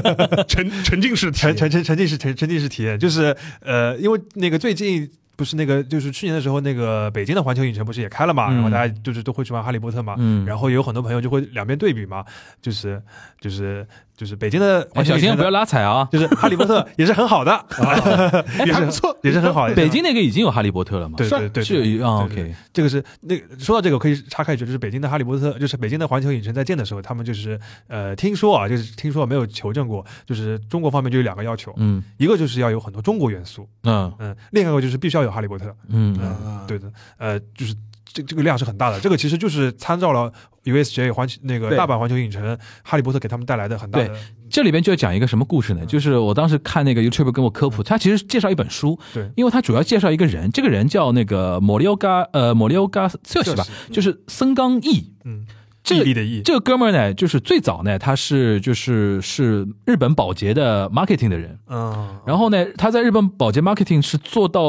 [0.48, 5.10] 沉沉浸式沉沉沉沉浸式沉沉浸式体验，就是呃，因为那个最近。
[5.36, 8.48] 不是那个，就是去年的时候，那个北京的环球影城不是也开了嘛？
[8.50, 10.14] 嗯然后大家就是都会去玩哈利波特嘛。
[10.18, 12.22] 嗯然后有很多朋友就会两边对比嘛，
[12.60, 13.00] 就是
[13.40, 13.86] 就是
[14.20, 16.06] 就是北京的哎，小心不要拉踩啊！
[16.12, 17.64] 就是哈利波特也是很好的，
[18.66, 19.66] 也是不错，也是很好。
[19.66, 21.14] 也是很北京那个已经有哈利波特了嘛？
[21.16, 37.74] 对对对对是啊对对，OK，这个是那个说到这个可以插开一句，就是北京的哈利波特，就是北京的环球影城在建的时候，他们就是呃听说啊，就是听说没有求证过，就是中国方面就有两个要求，嗯一个就是要有很多中国元素，嗯嗯，另一个就是必须要有哈利波特，嗯嗯啊对的，呃，就是
[38.12, 40.32] 这这个量是很大的，这个其实就是参照了
[40.64, 44.14] USJ 环球那个大阪环球影城哈利波特给他们带来的很大的，
[44.50, 45.86] 这里边就要讲一个什么故事呢？
[45.86, 55.12] 就是我当时看那个 YouTube 跟我科普，他其实介绍一本书，对，因为他主要介绍一个人，这个人叫那个莫里欧嘎呃莫里欧嘎瑟西吧，就是森冈义。
[55.24, 55.59] 嗯，这个
[55.96, 64.62] 毅力的毅，这个哥们儿呢，就是最早呢，他是就是是日本保洁的 marketing 的人，嗯，然后呢，他在日本保洁 marketing 是做到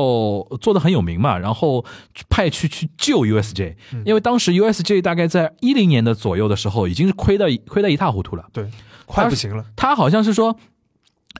[0.59, 1.85] 做的很有名嘛，然后
[2.29, 4.03] 派去去救 USJ，嗯。
[4.05, 8.45] 因为当时 USJ 大概在一零年的左右的时候，已经是亏到亏得一塌糊涂了。
[8.51, 8.69] 对，
[9.05, 10.57] 快不行了，他好像是说，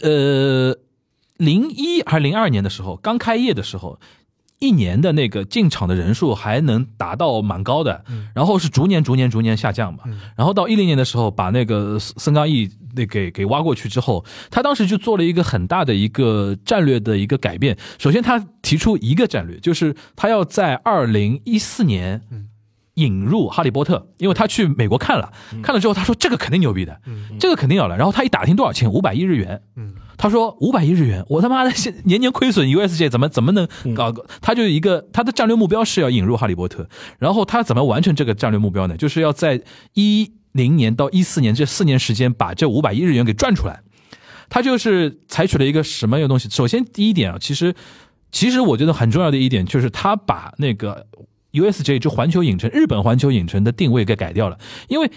[0.01, 0.75] 呃，
[1.37, 3.99] 零一还是零二年的时候，刚开业的时候，
[4.61, 10.03] 一年的那个进场的人数还能达到蛮高的，嗯然后是逐年逐年逐年下降嘛。
[10.05, 17.75] 嗯然后到一零年的时候，把那个森森冈义那给给挖过去之后，他当时就做了一个很大的一个战略的一个改变。
[17.97, 22.47] 首先，他提出一个战略，就是他要在二零一四年嗯。
[22.95, 25.31] 引入《哈利波特》，因为他去美国看了，
[25.63, 27.95] 看了之后他说这个肯定牛逼的，嗯这个肯定要了。
[27.95, 34.13] 然后他一打听多少钱，五百亿日元，嗯他说五百亿日元，我他妈的现年年亏损，USJ 怎么怎么能搞？
[34.41, 38.95] 他就一个他的战略目标是要引入哈利波特，然后他怎么完成这个战略目标呢？
[38.97, 39.61] 就是要在
[39.93, 43.81] 一零年到一四年这四年时间把这五百亿日元给赚出来。
[44.49, 46.49] 他就是采取了一个什么样的东西？
[46.49, 47.73] 首先第一点啊，其实
[48.31, 51.07] 其实我觉得很重要的一点就是他把那个
[51.53, 55.09] USJ 就环球影城日本环球影城的定位给改掉了，因为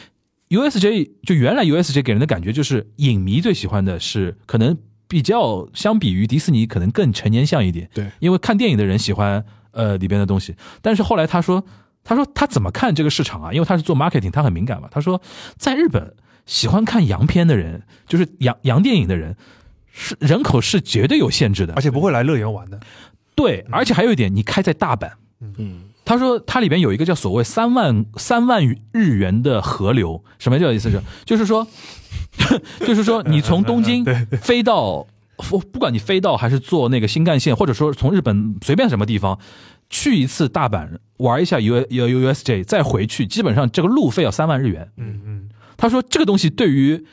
[0.55, 4.77] USJ 就原来 USJ 给人的感觉就是影迷最喜欢的是可能
[5.09, 11.65] 比较相比于迪士尼可能更成年向一点，对因为看电影的人喜欢呃里边的东西，但是后来他说
[12.03, 13.53] 他说他怎么看这个市场啊？
[13.53, 14.89] 因为他是做 marketing，他很敏感嘛。
[14.91, 15.21] 他说
[15.57, 16.15] 在日本
[16.47, 19.37] 喜欢看洋片的人，就是洋洋电影的人。
[19.97, 22.81] 是人口是绝对有限制的而，且不会来乐园玩的。
[23.37, 25.13] 对，而且还有一点，你开在大阪，
[25.57, 31.01] 嗯，他说它里边有一个叫所谓三万三万日元的河流，什么叫意思是？
[31.25, 31.67] 就是说，
[32.87, 34.05] 就是说你从东京
[34.43, 39.39] 飞到，不不管你飞到还是坐那个新干线，或者说从日本随便什么地方
[39.89, 40.89] 去一次大阪
[41.19, 44.91] 玩一下 U U U S J，再回去，基本上这个路费要三万日元。
[44.97, 47.05] 嗯嗯，他说这个东西对于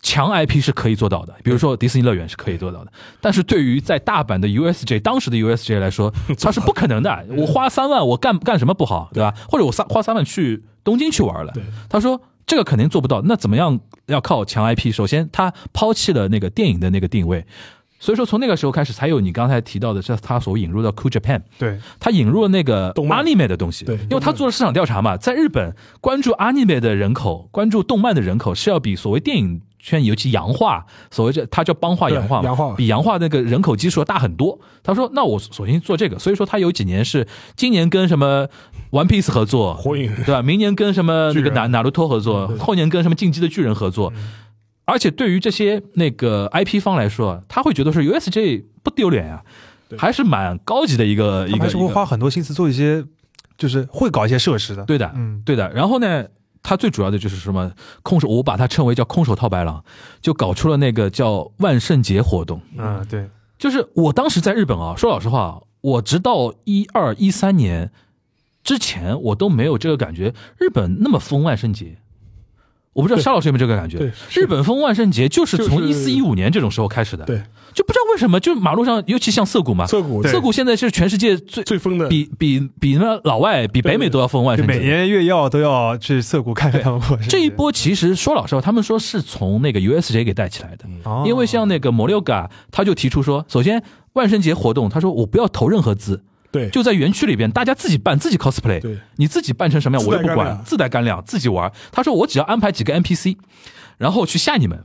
[0.00, 7.26] 强 IP 是可以做到的，比如说迪士尼乐园是可以做到的，但是对于在大阪的 USJ 当时的 USJ 来说， 它是不可能的。
[7.36, 9.34] 我花三万，我干干什么不好，对吧？
[9.48, 11.52] 或者我三花三万去东京去玩了，
[11.88, 13.22] 他说这个肯定做不到。
[13.22, 14.92] 那怎么样要靠强 IP？
[14.92, 17.44] 首先，他抛弃了那个电影的那个定位。
[18.00, 34.58] 所以说，从那个时候开始，才有你刚才提到的，这他所引入的 Cool Japan，对，他引入了那个 anime 的东西，对因为他做了市场调查嘛，在日本关注 anime 的人口，关注动漫的人口是要比所谓电影圈，尤其洋化，所谓这他叫邦化洋化嘛，洋化比洋化那个人口基数要大很多。
[34.82, 38.48] 他说，那我首先做这个，所以说他有几年是今年跟什么
[38.90, 40.42] One Piece 合作，火影对吧？
[40.42, 44.12] 明年跟什么那个哪哪路托合作，后年跟什么进击的巨人合作。
[44.84, 49.42] 而且对于这些那个 IP 方来说，他会觉得说 USJ 不丢脸呀、
[49.86, 51.58] 对还是蛮高级的一个一个。
[51.58, 53.04] 还是会花很多心思做一些，
[53.58, 54.82] 就是会搞一些设施的。
[54.84, 55.70] 对的，嗯，对的。
[55.74, 56.24] 然后呢，
[56.68, 59.82] 他最主要的就是什么空手，我把它称为叫空手套白狼，
[60.20, 62.60] 就搞出了那个叫万圣节活动。
[62.76, 63.26] 嗯，对，
[63.56, 67.90] 就是我当时在日本啊，说老实话，我直到一二一三年
[68.62, 71.96] 之前，我都没有这个感觉，日本那么疯万圣节。
[72.92, 74.12] 我不知道沙老师有没有这个感觉？
[74.32, 77.40] 日本封万圣节就是从就是一四一五年这种时候开始的，对，
[77.72, 87.16] 就不知道为什么，就马路上，尤其像涩谷嘛，涩谷涩谷现在是全世界最最疯的，比比比那老外比北美都要疯万圣节，每年月曜都要去涩谷看看他们过。
[87.28, 93.82] 这一波其实说老实话，他们说是从那个 USJ 给带起来的，哦，因为像那个摩六嘎，他就提出说，首先
[94.14, 101.72] 万圣节活动，他说我不要投任何资，对，就在园区里边，大家自己办，自己 cosplay，对你自己办成什么样我也不管，自带干粮，自己玩。
[101.92, 103.36] 他说我只要安排几个 NPC，
[103.96, 104.84] 然后去吓你们。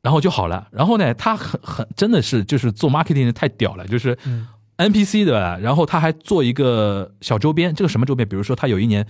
[0.00, 0.68] 然后就好了。
[0.70, 5.58] 然后呢，他很很真的是就是做 marketing 的太屌了，就是嗯 NPC 对吧？
[5.60, 8.26] 然后他还做一个小周边，这个什么周边？
[8.26, 9.04] 比如说他有一年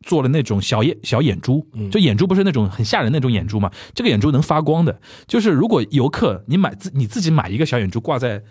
[0.00, 3.70] 做了那种小眼小眼珠，嗯就眼珠不是那种很吓人那种眼珠嘛？
[3.94, 8.42] 这个眼珠能发光的，就是如果游客你买自你自己买一个小眼珠挂在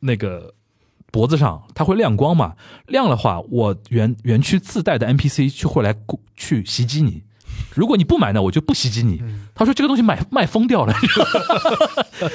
[0.00, 0.52] 那个
[1.10, 2.54] 脖子上，它会亮光嘛？
[2.86, 7.22] 亮的话，我园园区自带的 NPC 就会来攻去袭击你。
[7.74, 9.20] 如果你不买呢，我就不袭击你。
[9.22, 10.92] 嗯他说这个东西卖卖疯掉了。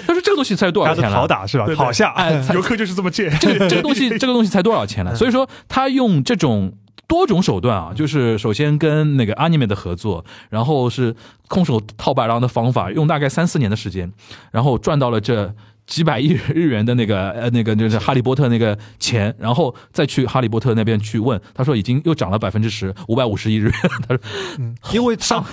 [0.06, 1.16] 他说这个东西才多少钱了？
[1.16, 1.66] 好打是吧？
[1.66, 5.16] 对对讨下，哎， 游客就是这么贱，这个这个东西， 这个东西才多少钱嗯呢？
[5.16, 6.74] 所以说他用这种
[7.08, 11.16] 多种手段啊，就是首先跟那个 anime 的合作，然后是
[11.48, 14.12] 空手套白狼的方法，用大概三四年的时间，
[14.52, 15.54] 然后赚到了这。
[15.86, 23.74] 几百亿日元的那个呃那个就是哈利波特那个钱，然后再去哈利波特那边去问，他说已经又涨了百分之十，五百五十亿日元。
[24.08, 24.20] 他说
[24.60, 25.46] 嗯，因为上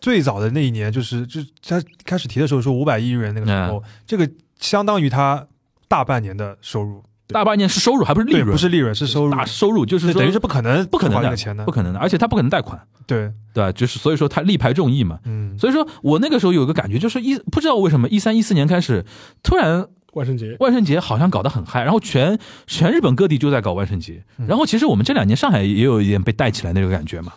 [0.00, 5.46] 最早的那一年，就是就他开始提的时候说五百亿日元那个时嗯候，这个相当于他
[5.88, 11.64] 大半年的收入，大半年是收入还不是利，润，不是利润，是收入，大收入，就是等于是不可能不可能的钱的。
[11.64, 13.72] 不，可能的，而且他不可能贷款，对，对？
[13.74, 19.04] 就是所以说他力排众议嘛，嗯，所以说我那个时候有个感觉，就是一不知道为什么一三一四年开始，
[19.42, 24.46] 突然万圣节万圣节好像搞得很嗨，然后全全日本各地就在搞万圣节，嗯。
[24.46, 27.34] 然后其实我们这两年上海也有一点被带起来那个感觉嘛，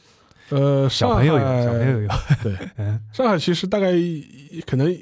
[0.49, 2.09] 呃，小朋友有，小朋友有，
[2.41, 3.91] 对， 嗯，上海其实大概
[4.65, 4.97] 可能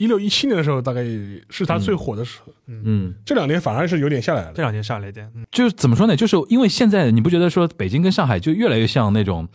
[0.00, 1.04] 一六一七年的时候，大概
[1.50, 2.52] 是它最火的时候。
[2.66, 4.62] 嗯，这两年反而是有点下来了这。
[4.62, 6.16] 两年下来一点，嗯就是怎么说呢？
[6.16, 9.46] 就是因为现在你不觉得说北京跟上海就越来越像那种。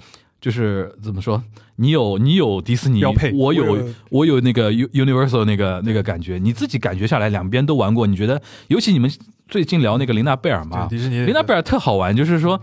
[0.42, 1.42] 就是怎么说，
[1.78, 8.40] 你有你有迪士尼标配，我有我有我有那个 U Universal 那个那个感觉，你自己感觉下来，两边都玩过，你觉得？
[8.68, 9.10] 尤其你们
[9.48, 12.62] 最近聊那个琳娜贝尔嘛，对迪士尼，琳娜贝尔特好玩，就是说，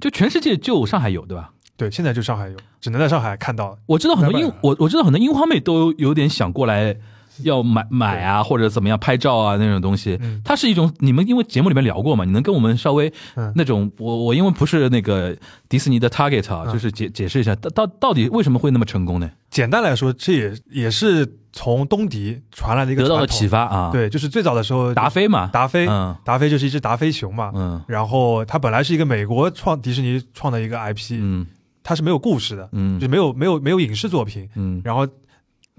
[0.00, 1.52] 就全世界就上海有，对吧？
[1.76, 6.96] 对，现在就上海有，只能在上海看到，我知道很多樱我我知道很多樱花妹都有点想过来
[7.42, 15.34] 要买买啊，或者怎么样拍照啊那种东西嗯，它是一种你们因为节目里面聊过嘛，你能跟我们稍微嗯那种我我因为不是那个
[15.68, 19.30] 迪士尼的 target 啊，嗯就是解解释一下到到到底为什么会那么成功呢？
[19.50, 27.50] 简单来说，这也也是从东迪传来的一个得到的启发啊，，对，就是最早的时候，达菲嘛，达菲，嗯达菲就是一只达菲熊嘛。
[27.54, 31.46] 嗯然后它本来是一个美国创迪士尼创的一个 IP，、嗯
[31.82, 35.06] 它是没有故事的，嗯就没有没有没有影视作品，嗯然后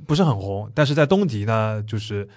[0.05, 0.69] 不是很红。
[0.73, 2.27] 但是在东迪呢，就是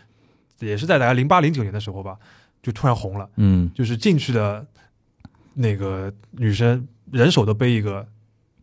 [0.61, 2.17] 也是在大概零八零九年的时候吧，
[2.63, 3.29] 就突然红了。
[3.37, 4.67] 嗯，就是进去的
[5.55, 8.07] 那个女生人手都背一个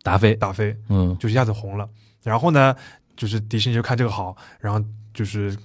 [0.02, 1.88] 达菲，达菲，嗯就一下子红了。
[2.22, 2.74] 然后呢，
[3.16, 5.56] 就是迪士尼就看这个好，然后就是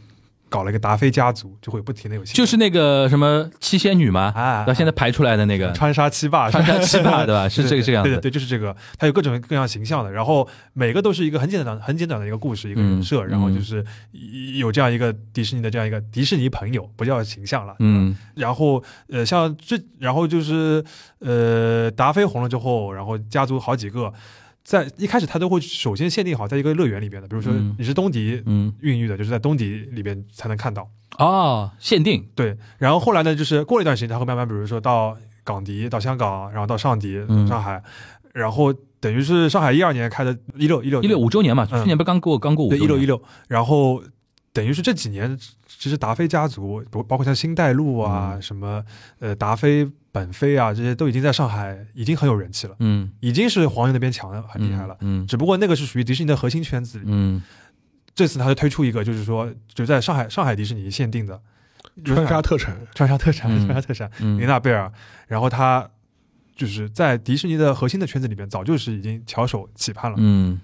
[0.49, 5.71] 搞了一个达菲家族，就会不停的有新就是那个什么七仙女嘛，啊，到现在排出来的那个？
[5.73, 7.47] 穿纱七霸，穿山七霸对吧？
[7.49, 13.27] 是这个这样子，对对对，就是这个，它有各种各样形象的，然后每个都是一个很简单、很简短的一个故事，一个人设，嗯。
[13.27, 13.83] 然后就是
[14.57, 18.15] 有这样一个迪士尼的这样一个迪士尼朋友，不叫形象了，嗯。
[18.35, 20.83] 然后呃，像这，然后就是
[21.19, 24.13] 呃，达菲红了之后，然后家族好几个，
[24.67, 27.73] 在一开始他都会首先限定好在一个乐园里边的，比如说嗯。
[27.79, 28.73] 你是东迪嗯。
[28.81, 30.85] 孕育的，就是在东迪里边才能看到。
[31.17, 37.81] 哦，限定，对，然后后来呢，就是过了一段时间，他会慢慢，比如说到港迪，到香港，然后到上迪、嗯上海，
[38.33, 44.03] 然后等于是上海一二年开的，一六一六一六五周年嘛，去嗯年不是刚过刚过五对一六一六，然后
[44.51, 48.41] 等于是这几年，其实达菲家族，包包括像新带路啊，嗯。
[48.41, 48.83] 什么
[49.19, 53.11] 呃达菲、本菲啊，这些都已经在上海已经很有人气了，嗯。
[53.19, 54.97] 已经是黄牛那边抢的很厉害了。
[55.01, 57.41] 嗯只不过那个是属于迪士尼的核心圈子里，嗯。
[58.15, 61.39] 这次他就推出一个，就是说就在上海上海迪士尼限定的
[62.03, 64.39] 川沙特产，川沙特产，嗯川沙特产，嗯。
[64.39, 64.91] 琳娜贝尔，
[65.27, 65.87] 然后他
[66.55, 70.59] 就是在迪士尼的核心的圈子里面，早就是已经翘首企盼了，嗯。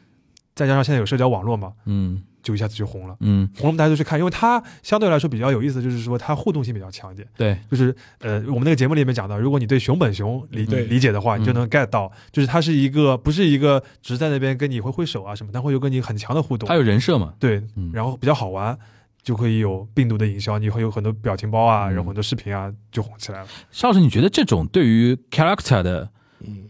[0.56, 3.16] 再加上现在有社交网络嘛，嗯就一下子就红了。
[3.22, 7.28] 嗯，红了大家就去看，因为它相对来说比较有意思，就是说它互动性比较强一点。
[7.36, 16.76] 对，就是呃，我们那个节目里面讲到，如果你对熊本熊理对理解的话，嗯你就能 get 到，就是它是一个不是一个只是在那边跟你挥挥手啊什么，它会有跟你很强的互动它。
[16.76, 18.78] 有人设嘛，对，嗯然后比较好玩，
[19.24, 23.48] 就可以有病毒的营销，你会有很多表情包啊，嗯然后很多视频啊，就红起来了。
[23.72, 26.10] 邵老师，你觉得这种对于 character 的
[26.42, 26.66] 嗯，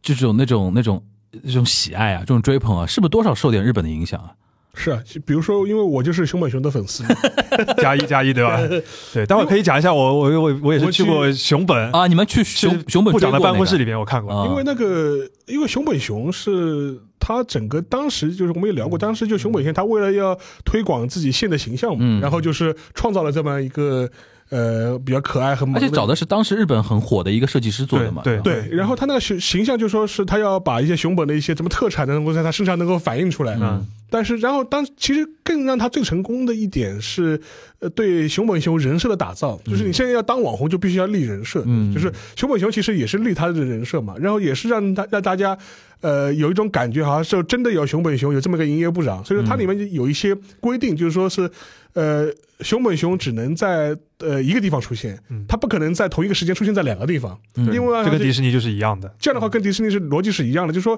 [0.00, 4.32] 这种那种那种那种喜爱啊，这种追捧啊，是不是多少受点日本的影响啊？
[4.74, 7.02] 是啊，比如说，因为我就是熊本熊的粉丝，
[7.78, 8.60] 加一加一，对吧？
[9.12, 14.32] 对，待会儿可以讲一下，我我我我也是去去过熊本，啊，你们去熊熊本部长的办公室里面我看过。
[14.32, 14.46] 啊。
[14.46, 22.20] 因为那个，因为熊本熊是他整个当时就是我们也聊过，当时就熊本县他为了要推广自己县的形象嘛，嗯。
[22.20, 24.08] 然后就是创造了这么一个
[24.50, 37.38] 呃比较可爱和萌而且找的是当时日本很火的一个设计师做的嘛，对对，然后他那个形形象就说是他要把一些熊本的一些什么特产能够在他身上能够反映出来，嗯但是然后当其实更让他最成功的一点是，
[37.80, 41.92] 呃，对熊本熊人设的打造，就是你现在要当网红就必须要立人设，嗯。
[41.94, 45.56] 就是熊本熊其实也是立他的人设嘛，然后也是让他让大家。
[46.00, 51.50] 呃，有一种感觉，好像是真的有熊本熊有这么个营业部长，所以说它里面有一些规定，就是说是，
[51.92, 55.44] 呃，熊本熊只能在呃一个地方出现，嗯。
[55.48, 59.12] 它不可能在同一个时间出现在两个地方，嗯因为这跟迪士尼就是一样的。
[59.18, 60.96] 这样的话跟迪士尼是逻辑是一样的，就是说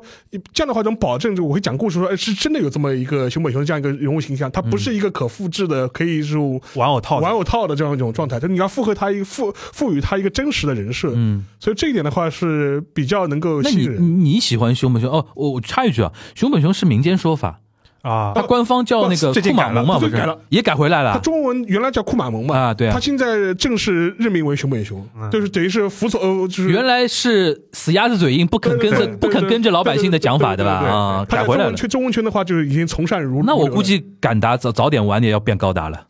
[0.53, 6.37] 这样的话能保证，就我会讲故事说，哎，是真的有这么一个熊本熊这样一个人物形象，它不是一个可复制的，可以是
[6.75, 14.25] 玩偶套玩偶套的这样一种状态，就你要复合他一个赋赋予他一个真实的人设，嗯，所以这一点的话是比较能够吸引人。
[14.25, 15.11] 你喜欢熊本熊？
[15.11, 17.61] 哦，我我插一句啊，熊本熊是民间说法，
[18.03, 18.33] 啊。
[18.35, 20.37] 他，官方叫那个库马蒙嘛，不是？
[20.49, 21.13] 也改回来了。
[21.13, 22.75] 他中文原来叫库马蒙嘛，啊？
[22.75, 22.93] 对啊。
[22.93, 25.31] 它，现在正式任命为熊本熊，嗯。
[25.31, 30.73] 就是等于是服从，呃，就是原来是死鸭子嘴硬，不肯跟着不肯跟着老百姓的讲法，对吧？
[30.73, 31.73] 啊，改回来了。
[31.73, 36.07] 在中文圈中文圈的话，就是已经从善如流那我估计敢达早早点晚点要变高达了，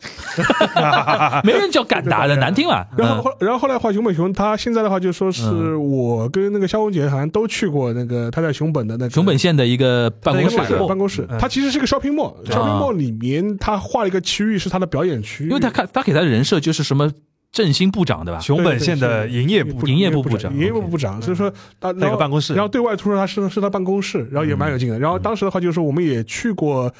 [1.43, 2.85] 没人叫敢达的，难听了。
[2.97, 5.81] 嗯然后后，然后后来的话，熊本熊他现在的话就说是嗯。
[5.91, 10.57] 我跟那个肖红杰好像都去过那个他在熊本的那个熊本县的一个办公室。
[10.87, 11.25] 办公室。
[11.29, 12.79] 嗯，他其实是个 shopping mall，shopping 啊。
[12.79, 17.11] mall 里面他画了一个区域是他的表演区域，因为他看他给他的人设就是什么
[17.51, 18.39] 振兴部长对吧？
[18.39, 24.97] 熊本县的营业部营业部部长营业部部长，所以说他那个办公室然后对外突说他是是他办公室，然后也蛮有劲的。
[24.97, 26.93] 然后当时的话就是我们也去过，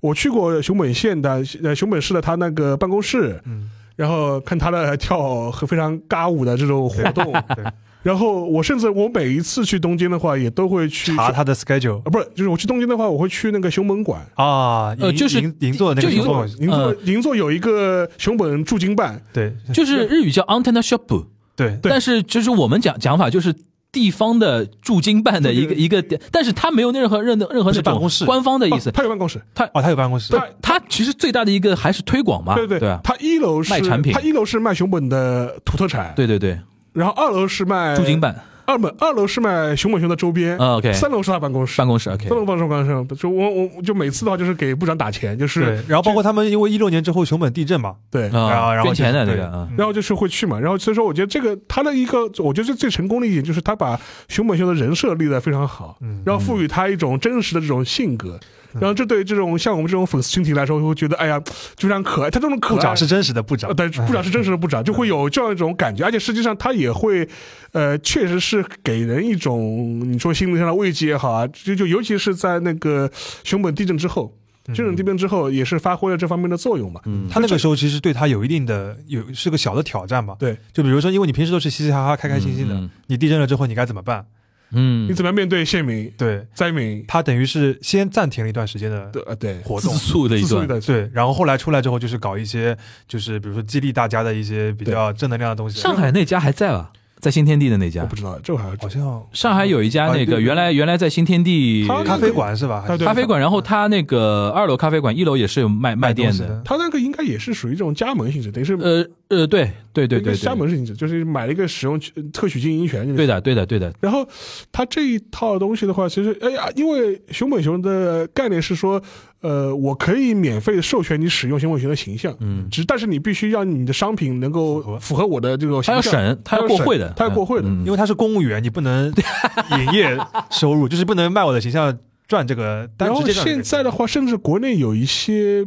[0.00, 7.64] 我去过熊本县的呃熊本市的他那个办公室，嗯，然后看他的跳和非常尬舞的这种活动，对，
[8.02, 14.20] 然后我甚至我每一次去东京的话，也都会去查他的 schedule 啊，不是，就是我去东京的话，我会去那个熊本馆。
[14.34, 19.52] 啊，呃就是银银座的那个熊本银座呃银座有一个熊本驻京办，对。
[19.72, 21.26] 就是日语叫 antenna shop，
[21.56, 21.76] 对。
[21.82, 21.90] 对。
[21.90, 23.54] 但是就是我们讲讲法就是
[23.92, 28.24] 地方的驻京办的一个一个点，但是他没有任何任何任何不是那种办公室。
[28.24, 28.88] 官方的意思。
[28.88, 34.12] 哦，他有办公室，他哦，他有办公室，他他其实最大的一个还是推广嘛，对对对啊，他一楼是卖产品。
[34.12, 36.58] 他一楼是卖熊本的土特产，对对对，
[36.92, 38.34] 然后二楼是卖驻京，办。
[38.66, 43.20] 二本二楼是卖熊本熊的周边，啊，OK，三楼是他办公室，办公室 OK，三楼办公室，办公室。
[43.20, 48.28] 就我我就每次的话就是给部长打钱，就是对，然后包括他们因为一六年之后熊本地震嘛，对。
[48.28, 56.22] 然后啊，然后捐钱的那个啊，然后就是会去嘛，然后所以说，我觉得这个他的一个，我觉得最成功的一点就是他把熊本熊的人设立得非常好，嗯。
[56.24, 58.38] 然后赋予他一种真实的这种性格，
[58.74, 61.40] 然后这对这种像我们这种粉丝群体来说，会觉得哎呀，
[61.76, 62.30] 就非常可爱。
[62.30, 67.28] 他这种可爱部长是真实的部长呃，，对，部长是真实的部长，就会有这样一种感觉，而且实际上他也会，
[67.72, 73.10] 呃，确实是给人一种你说心灵上的慰藉也好啊，就就尤其是在那个
[73.42, 74.32] 熊本地震之后，
[74.74, 77.00] 这种地震之后也是发挥了这方面的作用嘛。
[77.06, 84.24] 嗯，他那个时候其实对他有一定的有是个小的挑战嘛，对，就比如说因为你平时都是嘻嘻哈哈、开开心心的，嗯你地震了之后你该怎么办？
[84.72, 87.04] 嗯你，怎么样面对县民、对灾民？
[87.08, 89.98] 他等于是先暂停了一段时间的对，呃，对，活动自。
[89.98, 95.80] 述的一段，自述的对，然后后来出来之后，就是搞一些，就是比如说激励大家的一些比较正能量的东西。
[95.80, 96.90] 上海那家还在吧？
[97.20, 102.82] 在新天地的那家我不，知道，这我还好像上海有一家那个原来原来在新天地咖啡馆是吧？
[102.98, 106.62] 咖啡馆，然后他那个二楼咖啡馆，一楼也是有卖卖店的。
[106.64, 111.98] 他那个应该也是属于这种加盟性质，等于是呃呃，对对对对应该是加对，盟性质，就是买了一个使用
[112.32, 113.14] 特许经营权。
[113.14, 114.26] 对的对的对的，然后
[114.72, 119.00] 它这一套东西的话，其实哎呀，因为熊本熊的概念是说，
[119.40, 129.12] 呃，我可以免费授权你使用熊本熊的形象，嗯，只但是你必须让你的商品能够符合我的这个他要形象，审，他要过会的，他要过会的嗯因为他是公务员，你不能
[129.78, 130.18] 营业
[130.50, 132.90] 收入，就是不能卖我的形象赚这个。
[132.96, 135.64] 单然后现在的话，甚至国内有一些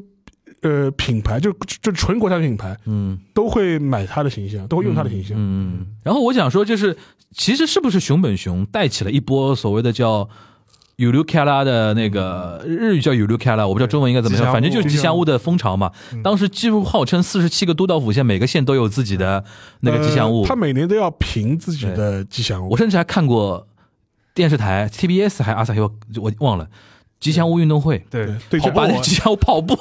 [0.64, 5.38] 呃品牌，就就纯国产品牌，嗯，都会买它的形象，都会用它的形象。
[5.38, 6.98] 嗯，嗯然后我想说，就是
[7.32, 10.28] 其实是不是熊本熊带起了一波所谓的叫。
[10.98, 15.92] 有流开拉的那个日语叫有流开拉，我不知道中文应该怎么样，吉祥物反正就是吉祥物的风潮嘛。
[16.12, 19.44] 嗯当时几乎号称四十七个都道府县，每个县都有自己的
[19.80, 20.48] 那个吉祥物呃。
[20.48, 22.78] 他每年都要评自己的吉祥物我。
[22.78, 23.68] 甚至还看过
[24.36, 25.92] 电视台 TBS 还阿萨希，我
[26.22, 26.70] 我忘了
[27.24, 29.78] 吉祥物运动会，对对，跑步那个 吉祥物跑步，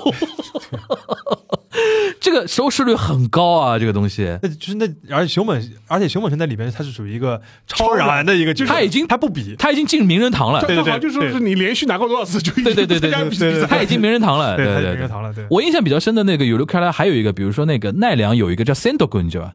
[2.21, 4.39] 这个收视率很高啊，这个东西。
[4.41, 14.57] 那就是那，而且熊本，而且熊本城在里边，它是属于一个超然的一个就是，他已经他不比，他已经进名人堂了，对对对就是你连续拿过多少次就已经对对对对他已经名人堂了。
[14.57, 14.91] 对，对对对。
[14.93, 15.45] 名人堂了，对。
[15.51, 19.53] 我印象比较深的那个有流开拉，还有一个，比如说那个奈良有一个叫 Sendogun，你知道吧？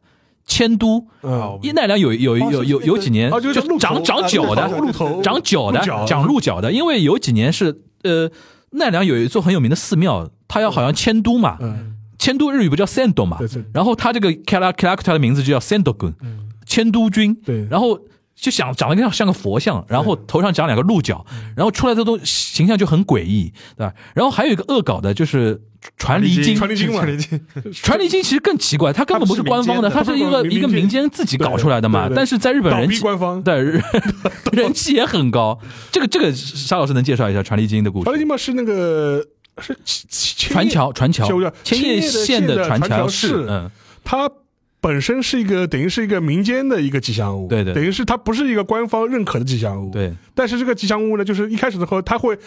[0.48, 8.32] 千都，嗯，一奈良有有有有有几年哦就长长角的，鹿头长角的长鹿角的，因为有几年是呃
[8.72, 13.38] 奈良有一座很有名的寺庙，它要好像迁都嘛，嗯，迁都日语不叫 Sendo 嘛。
[13.74, 16.46] 然后它这个 Kara Character 的名字就叫 Sendogun，嗯。
[16.66, 17.66] 迁都君，对。
[17.70, 17.98] 然后
[18.40, 21.26] 就想长得像像个佛像，然后头上长两个鹿角，
[21.56, 23.94] 然后出来的都形象就很诡异，对吧？
[24.14, 25.60] 然后还有一个恶搞的，就是
[25.98, 27.42] 传离经，传离经嘛传离经，
[27.74, 33.42] 传离经其实更奇怪，它根本不是官方的， 它是是一个一个民间自己搞出来的嘛但是在日本人气官方。
[33.42, 33.84] 对人
[34.54, 35.60] 人气也很高。
[35.92, 38.04] 这个这个沙老师能介绍一下传离经的故事？
[38.04, 39.26] 传离经嘛是那个
[39.60, 41.28] 是千传，桥传桥
[41.64, 43.72] 千叶县的传传桥市市，嗯，
[44.04, 44.30] 它
[44.80, 49.92] 本身是一个等于是一个民间的一个吉祥物，对对等于是它不是一个官方认可的吉祥物，。
[49.92, 52.38] 对，但是这个吉祥物呢，就是一开始的时候，它会。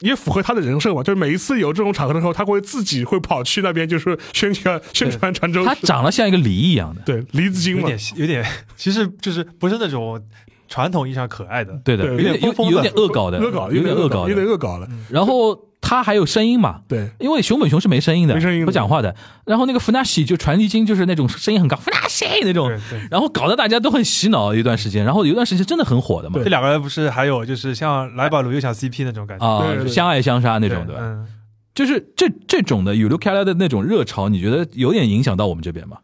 [0.00, 5.66] 也符合他的人设嘛，就是每一次有这种场合的时候，他会自己会跑去那边，就是宣传 宣传泉州市。
[5.66, 7.00] 它长得像一个梨一样的。
[7.02, 10.22] 对梨子精嘛，有点有点，其实就是不是那种
[10.68, 14.46] 传统意义上可爱的，对的，有点有有点疯疯的有点恶搞的，恶搞，有点恶搞，有点。
[14.46, 14.86] 恶搞了。
[15.10, 19.14] 然后他还有声音嘛，对，因为熊本熊是没声音的，没声音不讲话的。
[19.46, 22.70] 然后那个弗纳西就传递经就是那种声音很高，弗纳西那种。
[23.10, 25.04] 然后搞得大家都很洗脑一段时间。
[25.04, 31.00] 然后有一段时间真的很火的嘛，这两个人不是还有就是像来吧鲁又想 CP 那种感觉相爱相杀那那种对吧？
[31.02, 31.26] 嗯，
[31.74, 35.98] 就是这这种的有流开来的那种热潮，你觉得有点影响到我们这边吗？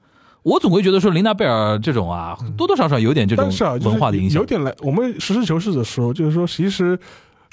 [0.44, 4.46] 我总会觉得说琳娜贝尔这种啊，多多少少有点这种文化的影响有。
[4.46, 4.72] 点来。
[4.82, 6.98] 我们实事求是的说，就是说，其实，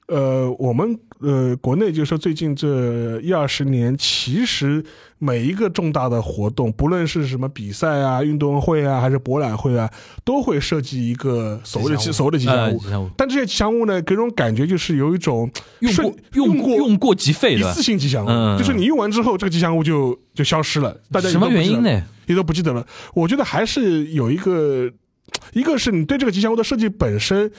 [0.07, 4.83] 呃，我们呃国内就是说最近这一二十年，其实
[5.19, 9.89] 每一个重大的活动，不论是什么比赛啊、运动会啊，还是博览会啊，
[10.25, 13.09] 都会设计一个所谓的吉祥物所谓的吉祥呃，物。
[13.15, 21.47] 但这些吉祥物呢，给人种感觉就是有一种用过用过用过即废的一次，性吉祥物，嗯就是你用完之后，这个吉祥物就就消失了，大家什么？
[21.49, 22.03] 原因呢？
[22.31, 22.85] 也都不记得了。
[23.13, 24.91] 我觉得还是有一个，
[25.53, 27.51] 一个是你对这个吉祥物的设计本身，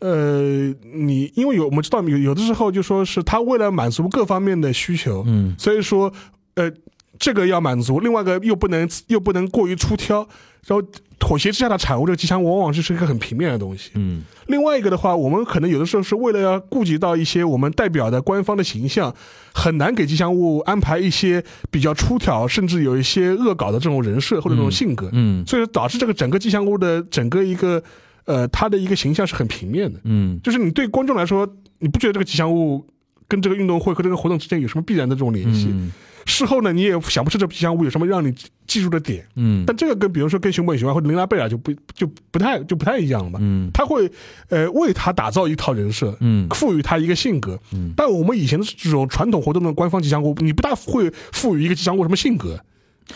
[0.00, 6.12] 呃，你因为有我们知道有有的时候就说是他为了满足各方面的需求，嗯，所以说
[6.54, 6.70] 呃
[7.18, 10.26] 这个要满足，另外一个又不能又不能过于出挑，
[10.66, 10.86] 然后
[11.26, 13.92] 妥协之下的产物，这个吉祥物往往就是一个很平面的东西。
[13.94, 19.14] 嗯另外一个的话，我们可能有的时候是为了要顾及到一些我们代表的官方的形象，
[19.54, 27.82] 很难给吉祥物安排一些比较出挑，甚至有一些恶搞的这种人设或者这种性格，嗯所以导致这个整个吉祥物的整个一个
[28.26, 29.98] 呃它的一个形象是很平面的。
[30.04, 31.48] 嗯就是你对观众来说，
[31.78, 32.86] 你不觉得这个吉祥物
[33.26, 35.68] 跟这个运动会和这个活动之间有什么必然的这种联系？
[35.72, 35.90] 嗯
[36.26, 38.32] 事后呢，你也想不出这吉祥物有什么让你
[38.66, 39.26] 记住的点。
[39.36, 43.38] 嗯但这个跟比如说跟熊本熊啊或者琳娜贝尔就不就不太就不太一样了嘛。
[43.42, 44.10] 嗯他会
[44.48, 47.58] 呃为他打造一套人设，嗯赋予他一个性格。
[47.72, 52.58] 嗯但我们以前的这种传统活动的官方吉祥物，你不大会赋予一个吉祥物什么性格。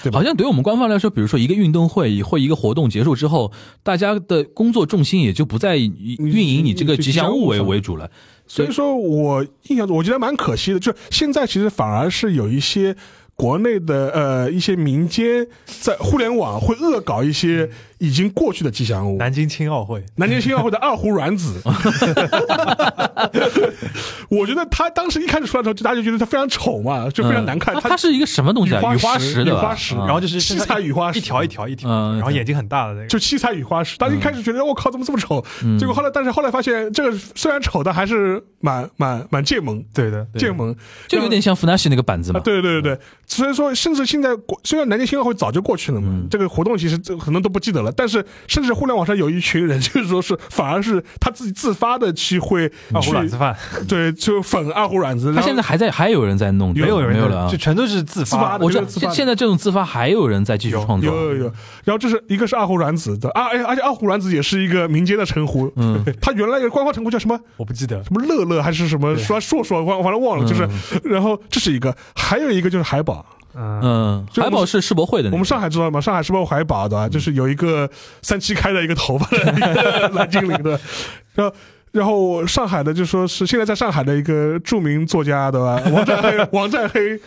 [0.02, 3.50] 对好像对于我们官方来说，比如说一个运动会或一个活动结束之后，
[3.82, 8.10] 大家的工作重心也就不再以运营你这个吉祥物为为主了。
[8.46, 12.94] 所以说我印象中，我觉得蛮可惜的，就现在其实反而是有一些
[13.34, 19.16] 国内的呃一些民间在互联网会恶搞一些已经过去的吉祥物。
[19.18, 21.60] 南京青奥会，南京青奥会的二胡软子，
[24.28, 27.74] 我觉得他当时一开始出来的时候，就大家就觉得他非常丑嘛，就非常难看。
[27.74, 28.80] 它它是一个什么东西啊？
[28.94, 29.94] 雨花石雨花石。
[29.96, 31.18] 啊然后就是七彩雨花石。
[31.18, 35.44] 一条一条一条，嗯然后眼睛很大的那个，就七彩雨花石，大家一开始觉得我靠怎么这么丑，
[35.78, 40.74] 结果后来但是后来发现这个虽然丑，但还是蛮蛮蛮贱萌对的，贱萌，
[41.08, 42.40] 就有点像弗纳西那个板子啊，嘛。
[42.40, 44.30] 对对对对，所以说，甚至现在
[44.62, 53.56] 虽然南京青奥会早就过去了嘛，这个活动其实这很多都不记得了，但是甚至互联网上有一群人， 就是说是反而是他自己自发的去会二胡去卵子饭，
[53.88, 57.56] 对，就粉二胡卵子，他现在还在，还有人在弄，没有人没有了啊就？
[57.56, 61.52] 全都是自自发的我知道就是自发的现现在这种自发还有人在继续创作，有有有，
[61.84, 67.38] 然后这是一个是二胡卵子的啊，哎，而且二胡卵子也是一个民间的称呼，嗯，他原来的官方称呼叫什么？
[67.56, 70.68] 我不记得，什么乐乐还是什么说硕硕，忘反正忘了，就是，
[71.04, 73.24] 然后这是一个，还有一个就是海宝，
[73.54, 76.00] 嗯，海宝是世博会的那个，我们上海知道吗？
[76.00, 77.88] 上海世博会海宝的，就是有一个
[78.22, 80.78] 三七开的一个头发的一个 蓝精灵的，
[81.34, 81.54] 然后。
[81.90, 85.80] 然后上海的就说是现在在上海的一个著名作家，对吧？
[85.90, 87.18] 王占黑， 王占黑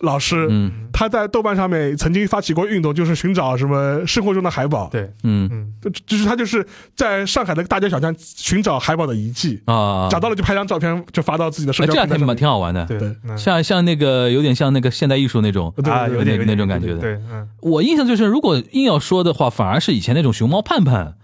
[0.00, 0.72] 老师，嗯。
[0.92, 5.46] 他在豆瓣上面曾经发起过运动，就是寻找什么生活中的海宝，对，嗯。
[5.52, 12.26] 嗯，就就是他就是在上海的大街小巷寻找海宝的遗迹，啊，找到了就拍张照片，就发到自己的社哎，这样挺蛮交平台上。
[12.26, 12.36] 面。
[12.36, 15.68] 挺好玩的，对像像那个有点像那个现代艺术那种。
[15.84, 16.98] 啊，对对有点那种感觉的。
[16.98, 21.14] 对，嗯，我印象最深，如果硬要说的话，反而是以前那种熊猫盼盼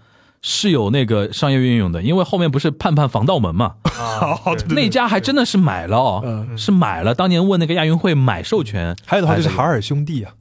[0.45, 6.57] 是有那个商业运用的，因为后面不是盼盼防盗门嘛，啊，好 对对那家还真的是买了哦，嗯。
[6.57, 7.15] 是买了。
[7.15, 10.33] 当年问那个亚运会买授权，还有的话就是海尔兄弟啊，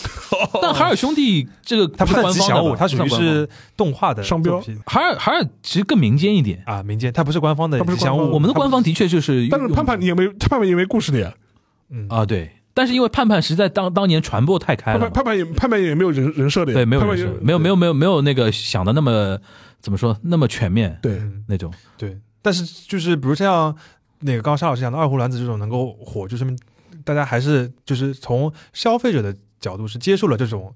[0.62, 4.58] 但海尔兄弟这个他不算官方的吧吉祥物，它属于是动画的商标。
[4.58, 4.80] 品。
[4.86, 6.62] 海尔海尔其实更民间一点。
[6.64, 11.30] 啊，民间，他不是官方的它不是吉祥物，官方我们的官方的确就是，但是盼盼你也没，盼盼也没故事的呀。
[11.90, 12.06] 嗯。
[12.08, 19.38] 啊对，但是因为盼盼实在当当年传播太开了，盼盼盼盼也盼盼也没有人人设的呀，对，没有没有没有没有没有那个想的那么
[19.80, 20.98] 怎么说那么全面。
[21.02, 21.18] 对。
[21.18, 21.72] 嗯那种。
[21.98, 23.74] 对，但是就是比如像
[24.20, 26.58] 那个刚刚沙老师讲的二胡卵子这种能够火，就说明
[27.04, 30.74] 大家还是就是从消费者的角度是接受了这种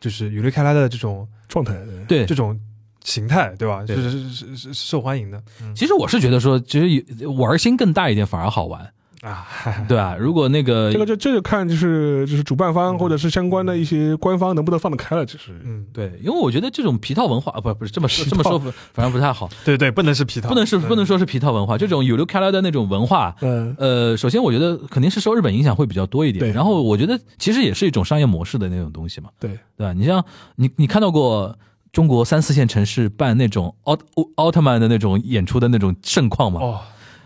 [0.00, 1.76] 就是雨雷开来的这种状态。
[2.08, 2.24] 对。
[2.24, 2.58] 这，种
[3.04, 3.84] 形态，对吧？
[3.84, 5.42] 就是是是是是受欢迎的。
[5.60, 5.74] 嗯。
[5.74, 8.92] 其实我是觉得说，其实玩心更大一点反而好玩，
[9.22, 9.46] 啊，
[9.88, 10.16] 对啊？
[10.18, 18.58] 如果那个这个就这就看就是就是主办方或者是相关的一些官方能不能放得开了，就是嗯，对，因为我觉得这种皮套文化，啊不不是这么说这么说，
[18.92, 23.74] 反正不太好，对对，不能是皮套，不能是嗯不能说是皮套文化，这种有流开来的那种文化，嗯。
[23.78, 26.52] 呃，首先我觉得肯定是受日本影响会比较多一点，对。
[26.52, 29.50] 然后我觉得其实也是一种商业模式的那种东西嘛，对。
[29.76, 29.92] 对吧？
[29.92, 30.24] 你像
[30.56, 31.56] 你你看到过
[31.92, 36.60] 中国三四线城市办那种奥奥奥特曼的那种演出的那种盛况吗？
[36.60, 36.80] 哦，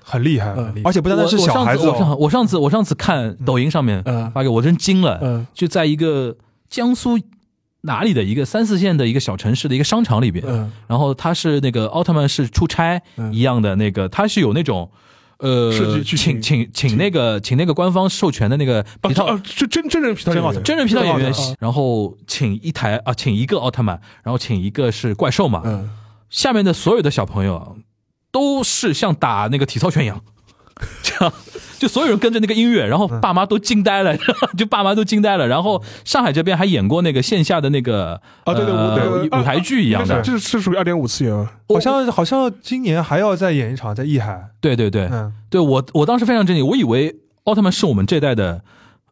[0.09, 0.67] 很厉害，嗯。
[0.67, 0.89] 很厉害。
[0.89, 4.31] 而且不单单是我我小孩子上次我上哦，我上次我上次看抖音上面嗯。
[4.31, 5.47] 发给我，真惊了，嗯。
[5.53, 6.37] 就在一个
[6.71, 7.19] 江苏
[7.83, 10.71] 哪里的一个三四线的一个小城市的一个商场里边，嗯。
[10.87, 14.91] 然后他是那个奥特曼是出差嗯一样的那个，他是有那种。
[15.39, 15.71] 呃
[16.03, 20.63] 请请请那个请那个官方授权的那个皮套啊，就真真人皮套演员。
[20.63, 25.91] 真人皮套演员然后请一台啊，请一个奥特曼，然后请一个是怪兽嘛，嗯。
[26.31, 27.69] 下面的所有的小朋友啊
[28.37, 30.20] 都是像打那个体操拳一样，
[31.03, 31.32] 这样
[31.78, 34.14] 就所有人跟着那个音乐，然后爸妈都惊呆了，
[34.59, 35.49] 就爸妈都惊呆了。
[35.49, 41.49] 然后上海这边还演过那个线下的那个啊对对对舞舞台剧一样的，这是是属于二点五次元？
[41.66, 45.09] 好像好像今年还要再演一场在艺海，对对对。
[45.11, 48.61] 嗯，对，我我当时非常震惊，我以为奥特曼是我们这代的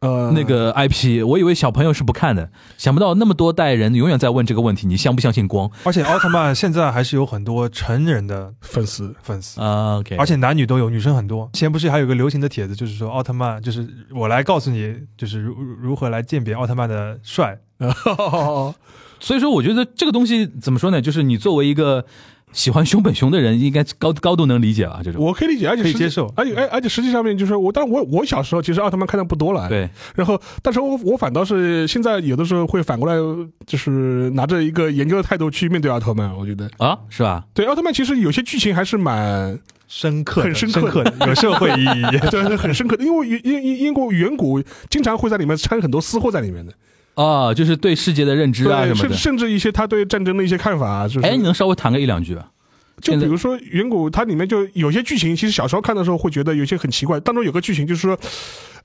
[0.05, 9.59] 呃，那个 IP，我以为小朋友是不看的，想不到那么多代人永远在问这个问题：你相不相信光而且奥特曼现在还是有很多成人的粉丝，粉丝。
[9.59, 11.49] 啊？OK，而且男女都有，女生很多。
[11.53, 17.57] 前不是还有个流行的帖子，就是说奥特曼，就是我来告诉你，就是如如何来鉴别奥特曼的帅。
[19.19, 21.01] 所以说，我觉得这个东西怎么说呢？
[21.01, 22.05] 就是你作为一个
[22.55, 25.01] 喜欢熊本熊的人，应该高高度能理解吧？
[25.03, 29.67] 这种我可以理解，而且可以接受而且而而且实际上面就是我，但是我我小时候其实奥特曼看的不多了，。
[29.69, 33.15] 对，然后，但是我我反倒是现在有的时候会反过来，
[33.67, 36.33] 就是拿着一个研究的态度去面对奥特曼。
[36.35, 37.43] 我觉得，啊，是吧？
[37.53, 42.19] 对奥特曼其实有些剧情还是蛮深刻、很深深刻的的，有社会意义。
[42.31, 46.71] 对很深刻的，因为因因因因过远古经常会在里面掺很多私货在里面的，
[47.15, 49.15] 啊，就是对世界的认知啊对，什么的。
[49.15, 52.49] 甚甚至一些他对战争的一些看法啊，就是哎，你能稍微谈个一两句吧？
[53.01, 57.19] 就比如说远古，它里面就有些剧情，其实小时候看的时候会觉得有些很奇怪。
[57.19, 58.17] 当中有个剧情就是说，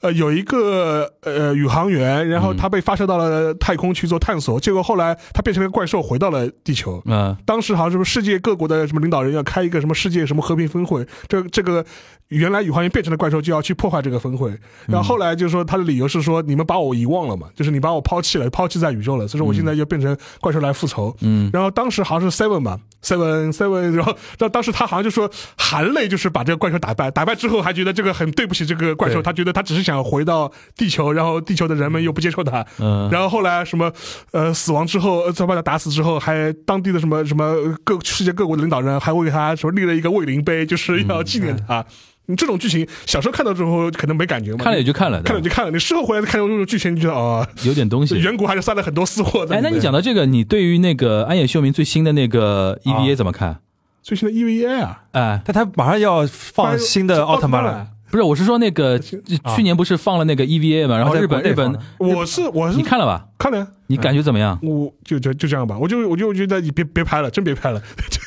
[0.01, 7.03] 呃，有一个呃宇航员，然后他被发射到了太空去做探索，结果后来他变成了怪兽，回到了地球。
[7.07, 11.85] 嗯当时好像什么世界各国的什么领导人要开一个什么世界什么和平峰会，这这个
[12.29, 14.51] 原来宇航员变成了怪兽就要去破坏这个峰会，
[14.87, 21.17] 然后后来就是说他的理由是说你们把我遗忘了嘛，就是你把我抛弃了，抛弃在宇宙了，所以说我现在就变成怪兽来复仇。
[21.21, 33.93] 嗯然后当时好像是 Seven 吧，Seven Seven，然后然后当时他好像就说含泪就是把这个怪兽打败，打败之后还觉得这个很对不起这个怪兽，他觉得他只是想回到地球，然后地球的人们又不接受他，嗯，然后后来什么，
[34.33, 41.85] 呃，死亡之后，呃再把他打死之后，还当地的什么什么各世界各国的领导人还为他什么立了一个慰灵碑，就是要纪念他。
[42.31, 48.17] 你这种剧情小时候看到之后可能没感觉嘛，看了也就看了，看了就看了，你事后回来看这种剧情，你就觉得哦， 有点东西。
[48.21, 53.59] 远古还是塞了很多私货的哎，那你讲到这个，你对于那个安野秀明最新的那个 EVA 怎么看？
[54.03, 58.99] 最新的 EVA 啊，哎，但他马上要放新的奥特曼了，不是，我是说那个
[59.43, 60.97] 啊去年不是放了那个 EVA 嘛？
[60.97, 63.27] 然后日本日本我是我是你看了吧？
[63.39, 64.59] 看了，你感觉怎么样？
[64.63, 67.83] 我就就就这样吧，我就我就觉得你别别拍了，真别拍了，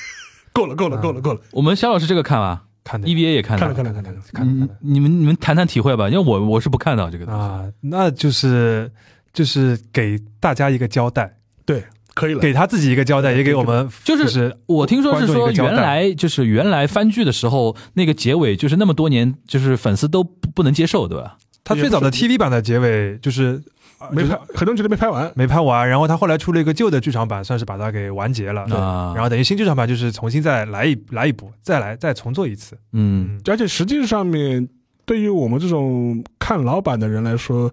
[0.54, 3.76] 够了够了够了够了，我们肖老师这个看吧看的，EVA 也看看了了。
[3.76, 4.20] 看了看了看了。
[4.20, 7.40] 嗯看的看的，你们你们谈谈体会吧，因为我我是不看到这个东西。
[7.40, 8.92] 啊，那就是
[9.34, 12.40] 就是给大家一个交代，对，可以了。
[12.40, 21.38] 给他自己一个交代，也给我们就就是是我听说是说，原来就是原来番剧的时候，那个结尾就是那么多年，就是粉丝都不不能接受，对吧？
[21.64, 23.64] 他最早的 TV 版的结尾就是
[24.12, 25.32] 没拍，很多人觉得没拍完。
[25.36, 28.64] 没拍完，然后他后来出了一个旧的剧场版，算是把它给完结了。
[28.76, 32.78] 啊然后等于新剧场版就是重新再来一来一部，再来再重做一次。
[32.92, 34.68] 嗯，而且实际上面，
[35.06, 37.72] 对于我们这种看老版的人来说，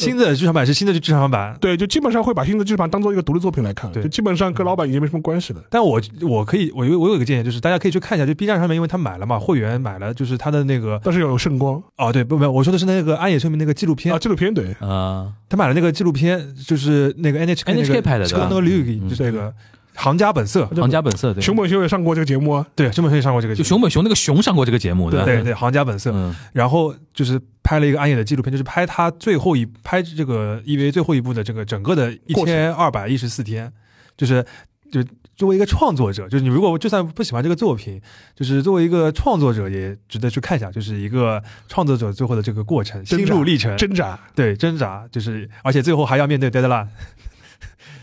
[0.00, 4.02] 新的剧场版是新的剧场版，对，就基本上会把新的剧场版当做一个独立作品来看，对。
[4.02, 5.60] 就基本上跟老板已经没什么关系了。
[5.68, 11.82] 但我我可以我有我有一个建议，就是大家可以去看一下，就 B 站上面，因为他买了嘛，会员买了，就是他的那个但是有圣光。
[11.96, 14.14] 哦，对，不没有，我说的是那个安野秀明那个纪录片。
[14.14, 18.42] 啊，，纪录片对，啊，他买了那个纪录片，就是那个 NHK NHK 拍的就是
[19.18, 19.54] 那个
[20.00, 25.22] 行家本色，行家本色对，熊本熊也上过这个节目啊，对，熊本熊也上过这个节目，就熊本熊那个熊上过这个节目，对？
[25.24, 26.34] 对对行家本色，嗯。
[26.54, 33.70] 然后就是拍了一个安野的纪录片，就是拍他最后一拍这个 EVA 最后一部的这个整个的一千二百一十四天，
[34.16, 34.42] 就是
[34.90, 35.04] 就
[35.36, 38.00] 作为一个创作者，就是你如果就算不喜欢这个作品，
[38.34, 44.18] 就是作为一个创作者也值得去看一下，就是一个创作者最后的这个过程、心路历程，挣扎。
[44.34, 46.88] 对挣扎，就是而且最后还要面对 deadline。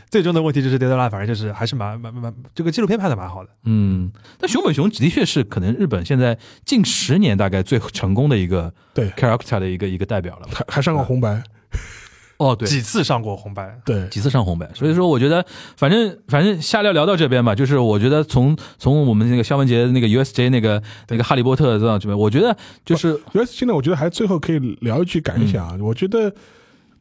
[0.09, 3.49] 最终的问题就是 deadline，反正就是还是蛮蛮蛮这个纪录片拍的蛮好的。
[3.65, 9.09] 嗯，但熊本熊的确是可能日本现在近十年大概最成功的一个对。
[9.11, 10.47] character 的一个一个代表了。
[10.53, 11.43] 还还上过红白，
[12.37, 15.45] 哦，对，几次上过红白，对，几次上红白，所以说我觉得，
[15.75, 22.55] 反正反正下聊聊到这边吧，就是我觉得从从我们那个肖文杰那个 USJ 那个那个哈利波特到这边，我觉得
[22.85, 26.33] 就是 USJ 呢我觉得还最后可以聊一句感想啊，我觉得。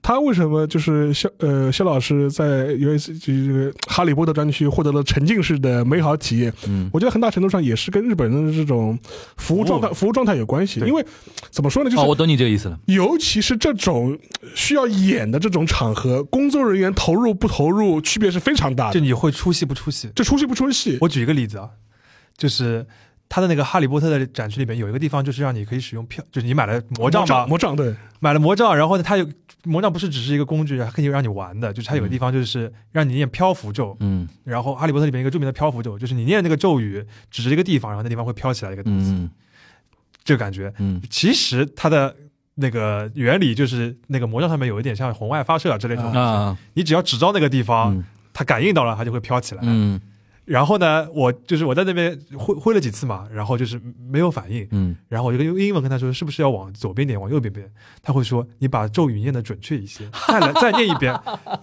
[0.07, 6.53] 他为什么就是肖呃肖老师在 US 这个哈利波特专区获得了沉浸式的美好体验？
[6.69, 8.97] 嗯我觉得很大程度上也是跟日本人的这种
[9.37, 10.79] 服务状态、服务状态有关系。
[10.79, 11.05] 的因为
[11.51, 12.79] 怎么说呢，就哦，是我懂你这个意思了。
[12.87, 14.17] 尤其是这种
[14.55, 18.95] 需要演的这种场合，工作人员投入不投入区别是非常大的。
[18.95, 20.09] 就你会出戏不出戏？
[20.15, 20.99] 这出戏不出戏？
[21.01, 21.69] 我举一个例子啊，
[22.39, 22.87] 就是
[23.29, 29.29] 他的那个哈利波特的展区里面有一个地方，就是让你可以使用票，就是你买了魔杖嘛，魔杖对，买了魔杖，然后呢，它有
[29.65, 34.29] 魔杖不是只是一个工具，还可以让你玩的，就是它有个地方就是让你念漂浮咒，嗯。
[34.45, 39.31] 然后哈利波特里面一个著名的漂浮咒，就是你念那个咒语，指着一个地方，然后那地方会飘起来一个东西，嗯
[40.25, 40.73] 这个感觉。
[40.79, 41.03] 嗯。
[41.11, 42.15] 其实它的
[42.55, 46.57] 那个原理就是那个魔杖上面有一点像红外发射啊之类的东西，啊。
[46.75, 48.05] 你只要指到那个地方，嗯。
[48.33, 49.63] 它感应到了，它就会飘起来。
[49.65, 50.01] 嗯
[50.47, 57.69] 然后呢，我就是我在那边挥挥了几次嘛，然后就是没有反应，嗯，然后我就用英文跟他说，是不是要往左边点，往右边边？
[58.01, 61.13] 他会说，你把咒语念的准确一些， 再来再念一遍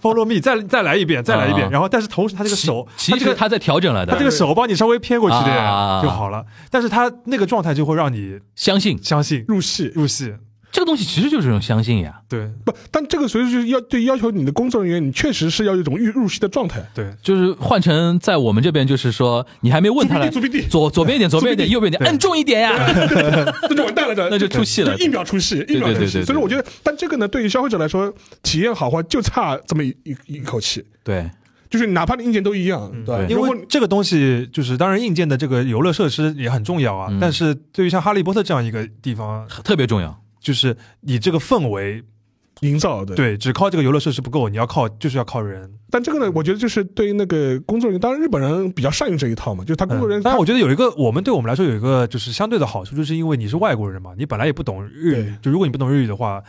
[0.02, 1.66] ，Follow me，再再来一遍，再来一遍。
[1.66, 1.70] 啊。
[1.72, 6.02] 然后，但是同时他这个手，其他这个实他在调整了的，他这个手帮你稍微偏过去点啊。
[6.02, 9.02] 就好了，但是他那个状态就会让你相信。
[9.02, 9.90] 相信入戏。
[9.94, 10.34] 入戏。
[10.74, 12.20] 这个东西其实就是一种相信呀。
[12.28, 16.84] 对不，但这个所以就是要对要求你的工作人员，你确实是要有一种入入戏的状态。
[16.92, 22.74] 对，就是换成在我们这边，就是说你还没问他来，左边，左左边一点， 左边一点，右边一点，对摁重一点呀。
[23.70, 26.04] 那就完蛋了的，那就出戏了一秒出戏，一秒出戏。
[26.04, 28.12] 对对对对所以我觉得，但这个呢，对于消费者来说，
[28.42, 30.84] 体验好坏就差这么一一一口气。
[31.04, 31.30] 对，
[31.70, 37.06] 就是哪怕你硬件都一样，对因为这个东西就是，当然硬件的这个游乐设施也很重要啊。
[37.10, 40.20] 嗯但是对于像哈利波特这样一个地方，特别重要。
[40.44, 42.04] 就是你这个氛围，
[42.60, 45.68] 营造的，对，只靠这个游乐设施不够，你要靠就是要靠人。
[45.90, 56.42] 但这个呢，我觉得就是对于那个工作人员，当然日本人比较善于这一套嘛，就是他工作人员，嗯但我觉得有一个，我们对我们来说有一个就是相对的好处，就是因为你是外国人嘛，你本来也不懂日语，就如果你不懂日语的话。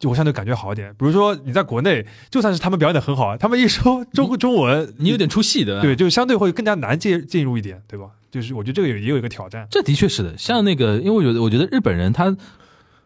[0.00, 8.06] 就我相对感觉好一点，比如说你在国内，就算是他们表演的很好，他们一说中中文，你有点出戏的，对，就相对会更加难进进入一点，对吧？
[8.30, 9.66] 就是我觉得这个也也有一个挑战。
[9.68, 10.38] 这的确是的。
[10.38, 12.26] 像那个，因为我觉得，我觉得日本人他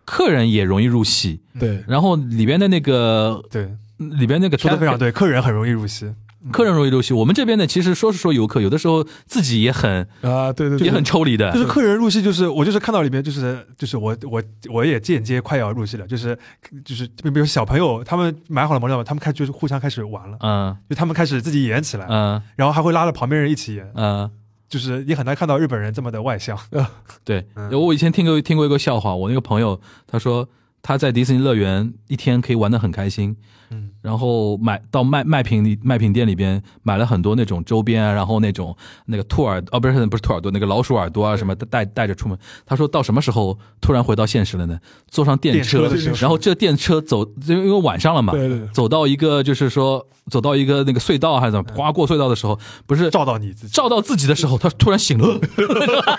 [0.04, 1.82] 客人也容易入戏，对。
[1.86, 6.12] 然后里边的那个对，里边那个说的非常对，客人很容易入戏。
[6.50, 7.14] 客人容易入戏。
[7.14, 11.52] 我们这边呢，其实说是说游客，有的时候自己也很啊，对对对，也很抽离的。
[11.52, 11.60] 就。
[11.60, 16.36] 是客人入戏，就是我就是看到里面就是就是我我我也间接快要入戏了，就是
[16.84, 20.76] 就是比如小朋友他们买好了毛料，他们开就是互相开始玩了，嗯。
[20.90, 22.42] 就他们开始自己演起来，嗯。
[22.56, 24.28] 然后还会拉着旁边人一起演，嗯，
[24.72, 26.58] 就是你很难看到日本人这么的外向。
[27.24, 27.46] 对。
[27.56, 30.48] 嗯我以前听过听过一个笑话，我那个朋友他说
[30.80, 33.36] 他在迪士尼乐园一天可以玩的很开心，
[33.68, 38.76] 嗯然后买到卖卖品里卖品店里边买了很多那种周边啊，然后那种
[39.06, 42.36] 那个兔耳哦不是不是兔耳朵那个老鼠耳朵啊什么带带着出门。
[42.66, 44.78] 他说到什么时候突然回到现实了呢？
[45.08, 45.88] 坐上电车，
[46.20, 48.68] 然后这电车走，因为因为晚上了嘛，对对对。
[48.72, 55.26] 走到一个就是说走到一个那个隧道还是怎么，刮过隧道的时候，不是照到你自己，照到自己的时候，他突然醒了，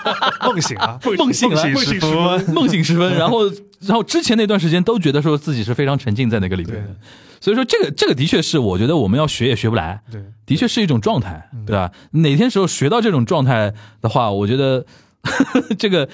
[0.46, 2.54] 梦醒了，梦醒了，梦醒时分。
[2.54, 3.44] 梦醒时分， 然后
[3.80, 6.80] 然后之前那段时间都觉得说自己是非常沉浸在那个里面的。
[6.80, 6.94] 对，
[7.44, 11.66] 所以说这个这个的确是我觉得我们要学也学不来，对，的确是一种状态，嗯。
[11.66, 11.90] 对吧？
[12.12, 13.70] 哪天时候学到这种状态
[14.00, 14.86] 的话，我觉得
[15.78, 16.08] 这个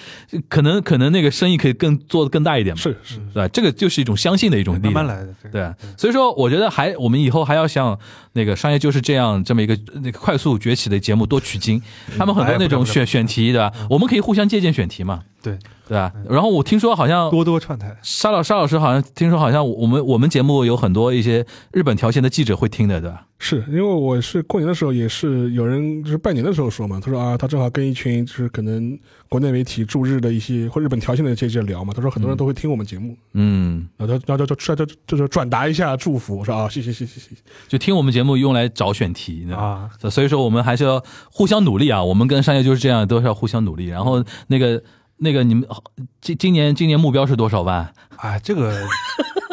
[0.48, 3.48] 可能可能那个生意可以更做的更大一点嘛，是是，对吧？
[3.48, 7.96] 这个就是一种相信的一种力量，慢慢来的，对对，所以说我觉得还我们以后还要像
[8.32, 11.80] 那个商业就是这样这么一个那个快速崛起的节目多取经，
[12.18, 13.72] 他们很多那种选选题对吧？
[13.88, 15.56] 我们可以互相借鉴选题嘛，对，
[15.90, 16.12] 对吧？
[16.28, 23.26] 然后我听说好像多多串台，沙老沙老师好像听说好像我们我们节目有很多一些日本条线的记者会听的，对吧？
[23.40, 28.96] 是因为我是过年的时候，也是有人就是拜年的时候说嘛，他说啊，他正好跟一群就是可能
[29.28, 37.36] 国内媒体驻日的一些或日本条线的记者聊嘛，他说很多人都会听我们节目，嗯，然后他然后就就就就就是转达一下祝福，我说啊，谢谢谢谢谢谢，
[37.66, 43.86] 就听我们节目用来找选题啊，所以说我们还是要互相努力啊，我们跟商业就是这样，都是要互相努力。
[43.86, 44.82] 然后那个
[45.22, 45.68] 那个你们
[46.22, 47.92] 今今年今年目标是多少万？
[48.16, 48.74] 啊，这个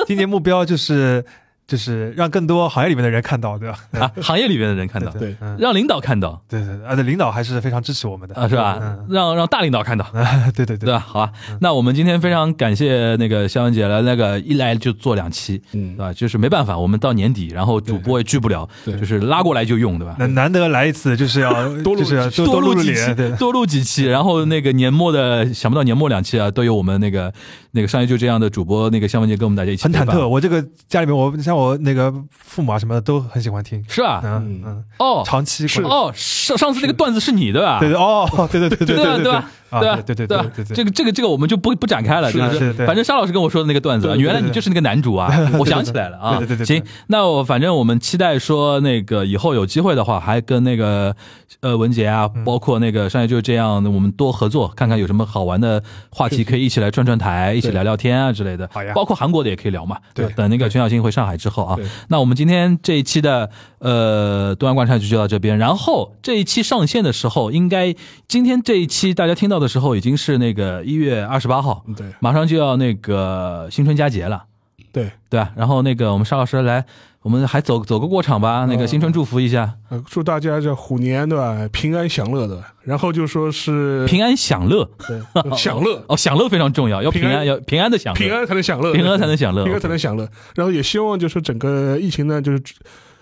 [0.05, 1.23] 今年目标就是
[1.67, 3.77] 就是让更多行业里面的人看到，对吧？
[3.99, 8.79] 啊， 行业里面的人看到，对嗯，让领导看到对对对，啊，对，领导还是非常支持我们的啊，是吧？
[8.81, 10.05] 嗯让让大领导看到，
[10.55, 10.99] 对对对吧？
[10.99, 16.13] 好吧，那我们今天非常感谢那个肖文姐来，那个一来就做两期，嗯对吧？
[16.13, 20.15] 就是没办法，我们到年底，然后主播也聚不了，对就是拉过来就用，对吧？
[20.19, 21.51] 难难得来一次，就是要
[21.83, 27.33] 多录就是要几期多录录几期，对，多录几期，然后那个年末的想不到年末两期啊，都有我们那个
[27.71, 34.21] 那个商业就这样的主播那个肖文杰跟我们大家一起很忐忑。，我这个家里面，我像我那个父母啊什么的都很喜欢听，是吧？
[34.23, 35.23] 嗯嗯，哦。
[35.25, 37.79] 长期是关哦，上上次那个段子是你的吧？
[37.79, 39.41] 对对哦，对对对对对对
[39.71, 39.95] 对吧？
[40.05, 46.37] 对对对吧对对对这个这个这个我们就不不展开了，就是反正沙老师跟我说的那个段子原来你就是那个男主啊， 我想起来了啊。
[46.37, 51.15] 对对对行，那我反正我们期待说那个以后有机会的话，还跟那个
[51.61, 58.69] 呃文杰啊，嗯包括那个商业就是这样，我们多合作，看看有什么好玩的话题可以一起来串串台，一起聊聊天啊之类的。
[58.71, 59.97] 好呀包括韩国的也可以聊嘛。
[60.13, 61.77] 对等那个全小新回上海之后啊，
[62.09, 63.49] 那我们今天这一期的
[63.79, 67.95] 呃东阳观察局就到这边，然后这一期上线的时候，应该
[68.27, 72.07] 今天这一期大家听到的时候已经是那个一月二十八号，嗯对。
[72.19, 74.43] 马上就要那个新春佳节了，
[74.91, 75.51] 对，对吧？
[75.55, 76.85] 然后那个我们沙老师来，
[77.21, 84.89] 我们还走走个过场吧，那个新春祝福一下，呃祝大家这虎年对吧，平安享乐的，然后就说是平安享乐。
[85.07, 85.19] 对
[85.57, 90.27] 享乐， 哦，享乐非常重要，要平安要平安的享乐，平安才能享乐，平安才能享乐，平安才能享乐。
[90.55, 92.61] 然后也希望就是整个疫情呢，就是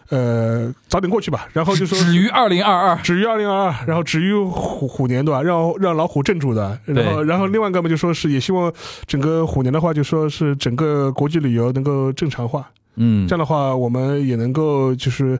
[0.09, 1.47] 呃早点过去吧。
[1.53, 2.95] 然后就说止于二零二二。
[3.03, 5.41] 止于二零二二，然后止于虎虎年对吧？
[5.41, 6.79] 让让老虎镇住的。
[6.85, 8.71] 然后然后另外一个嘛就说是也希望
[9.05, 12.69] 整个虎年的话就说是整个国际旅游能够正常化。
[12.97, 15.37] 嗯这样的话，我们也能够就是，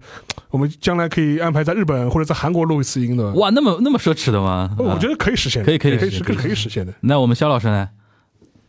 [0.49, 3.32] 我们将来可以安排在日本或者在韩国录一次音的。
[3.32, 4.76] 哇，那么那么奢侈的吗？
[4.78, 5.16] 我觉得。
[5.16, 6.93] 可以实现的，可以可以可以可以实现的。
[6.99, 7.88] 那我们肖老师呢？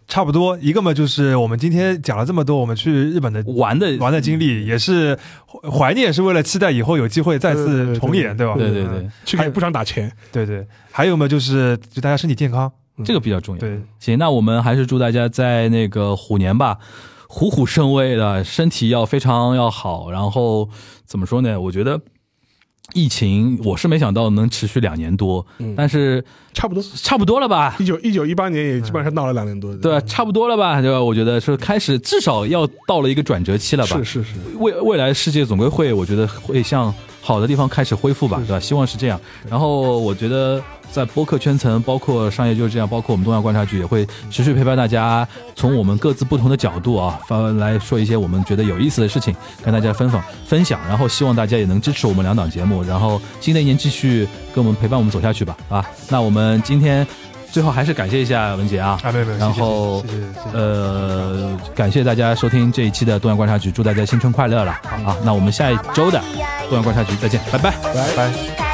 [0.09, 5.19] 差不多一个嘛，就是我们今天讲了这么多，我们去日本的玩的玩的经历，也是
[5.71, 8.55] 怀念，是为了期待以后有机会再次重演，对吧？
[8.57, 10.67] 对对对，去给部长打钱，对对。
[10.91, 12.71] 还有嘛，就是祝大家身体健康。
[13.05, 13.61] 这个比较重要。
[13.61, 16.79] 对，行，那我们还是祝大家在那个虎年吧，
[17.29, 20.11] 虎虎生威的，身体要非常要好。
[20.11, 20.71] 然后
[21.05, 21.61] 怎么说呢？
[21.61, 22.01] 我觉得
[22.95, 26.25] 疫情我是没想到能持续两年多，嗯但是
[26.55, 26.83] 差不多。
[26.95, 27.75] 差不多了吧？
[27.79, 30.01] 一九一九一八年也基本上闹了两年多，对吧？
[30.07, 30.81] 差不多了吧？
[30.81, 31.03] 对吧？
[31.03, 33.97] 我觉得是开始，至少要到了一个转折期了吧？
[33.99, 36.95] 是是是，未未来世界总归会，我觉得会向
[37.27, 38.61] 好的地方开始恢复吧，对吧？
[38.61, 39.21] 希望是这样。
[39.51, 40.63] 然后我觉得
[40.93, 50.79] 在播客圈层，包括商业就是这样，包括我们东亚观察局也会持续陪伴大家，从我们各自不同的角度啊，发来说一些我们觉得有意思的事情，跟大家分享分享。
[50.87, 57.05] 然后希望大家也能支持我们两档节目，然后新的一年继续跟我们陪伴我们走下去吧，啊，那我们今天
[57.57, 60.59] 最后还是感谢一下文杰啊，啊，没有没有，然后谢谢谢谢谢谢。
[60.59, 64.73] 呃，感谢大家收听这一期的东亚观察局，祝大家新春快乐了
[65.07, 65.17] 啊！
[65.25, 66.23] 那我们下一周的
[66.69, 67.71] 东亚观察局再见，拜拜。
[67.95, 68.15] 拜。
[68.15, 68.66] 拜。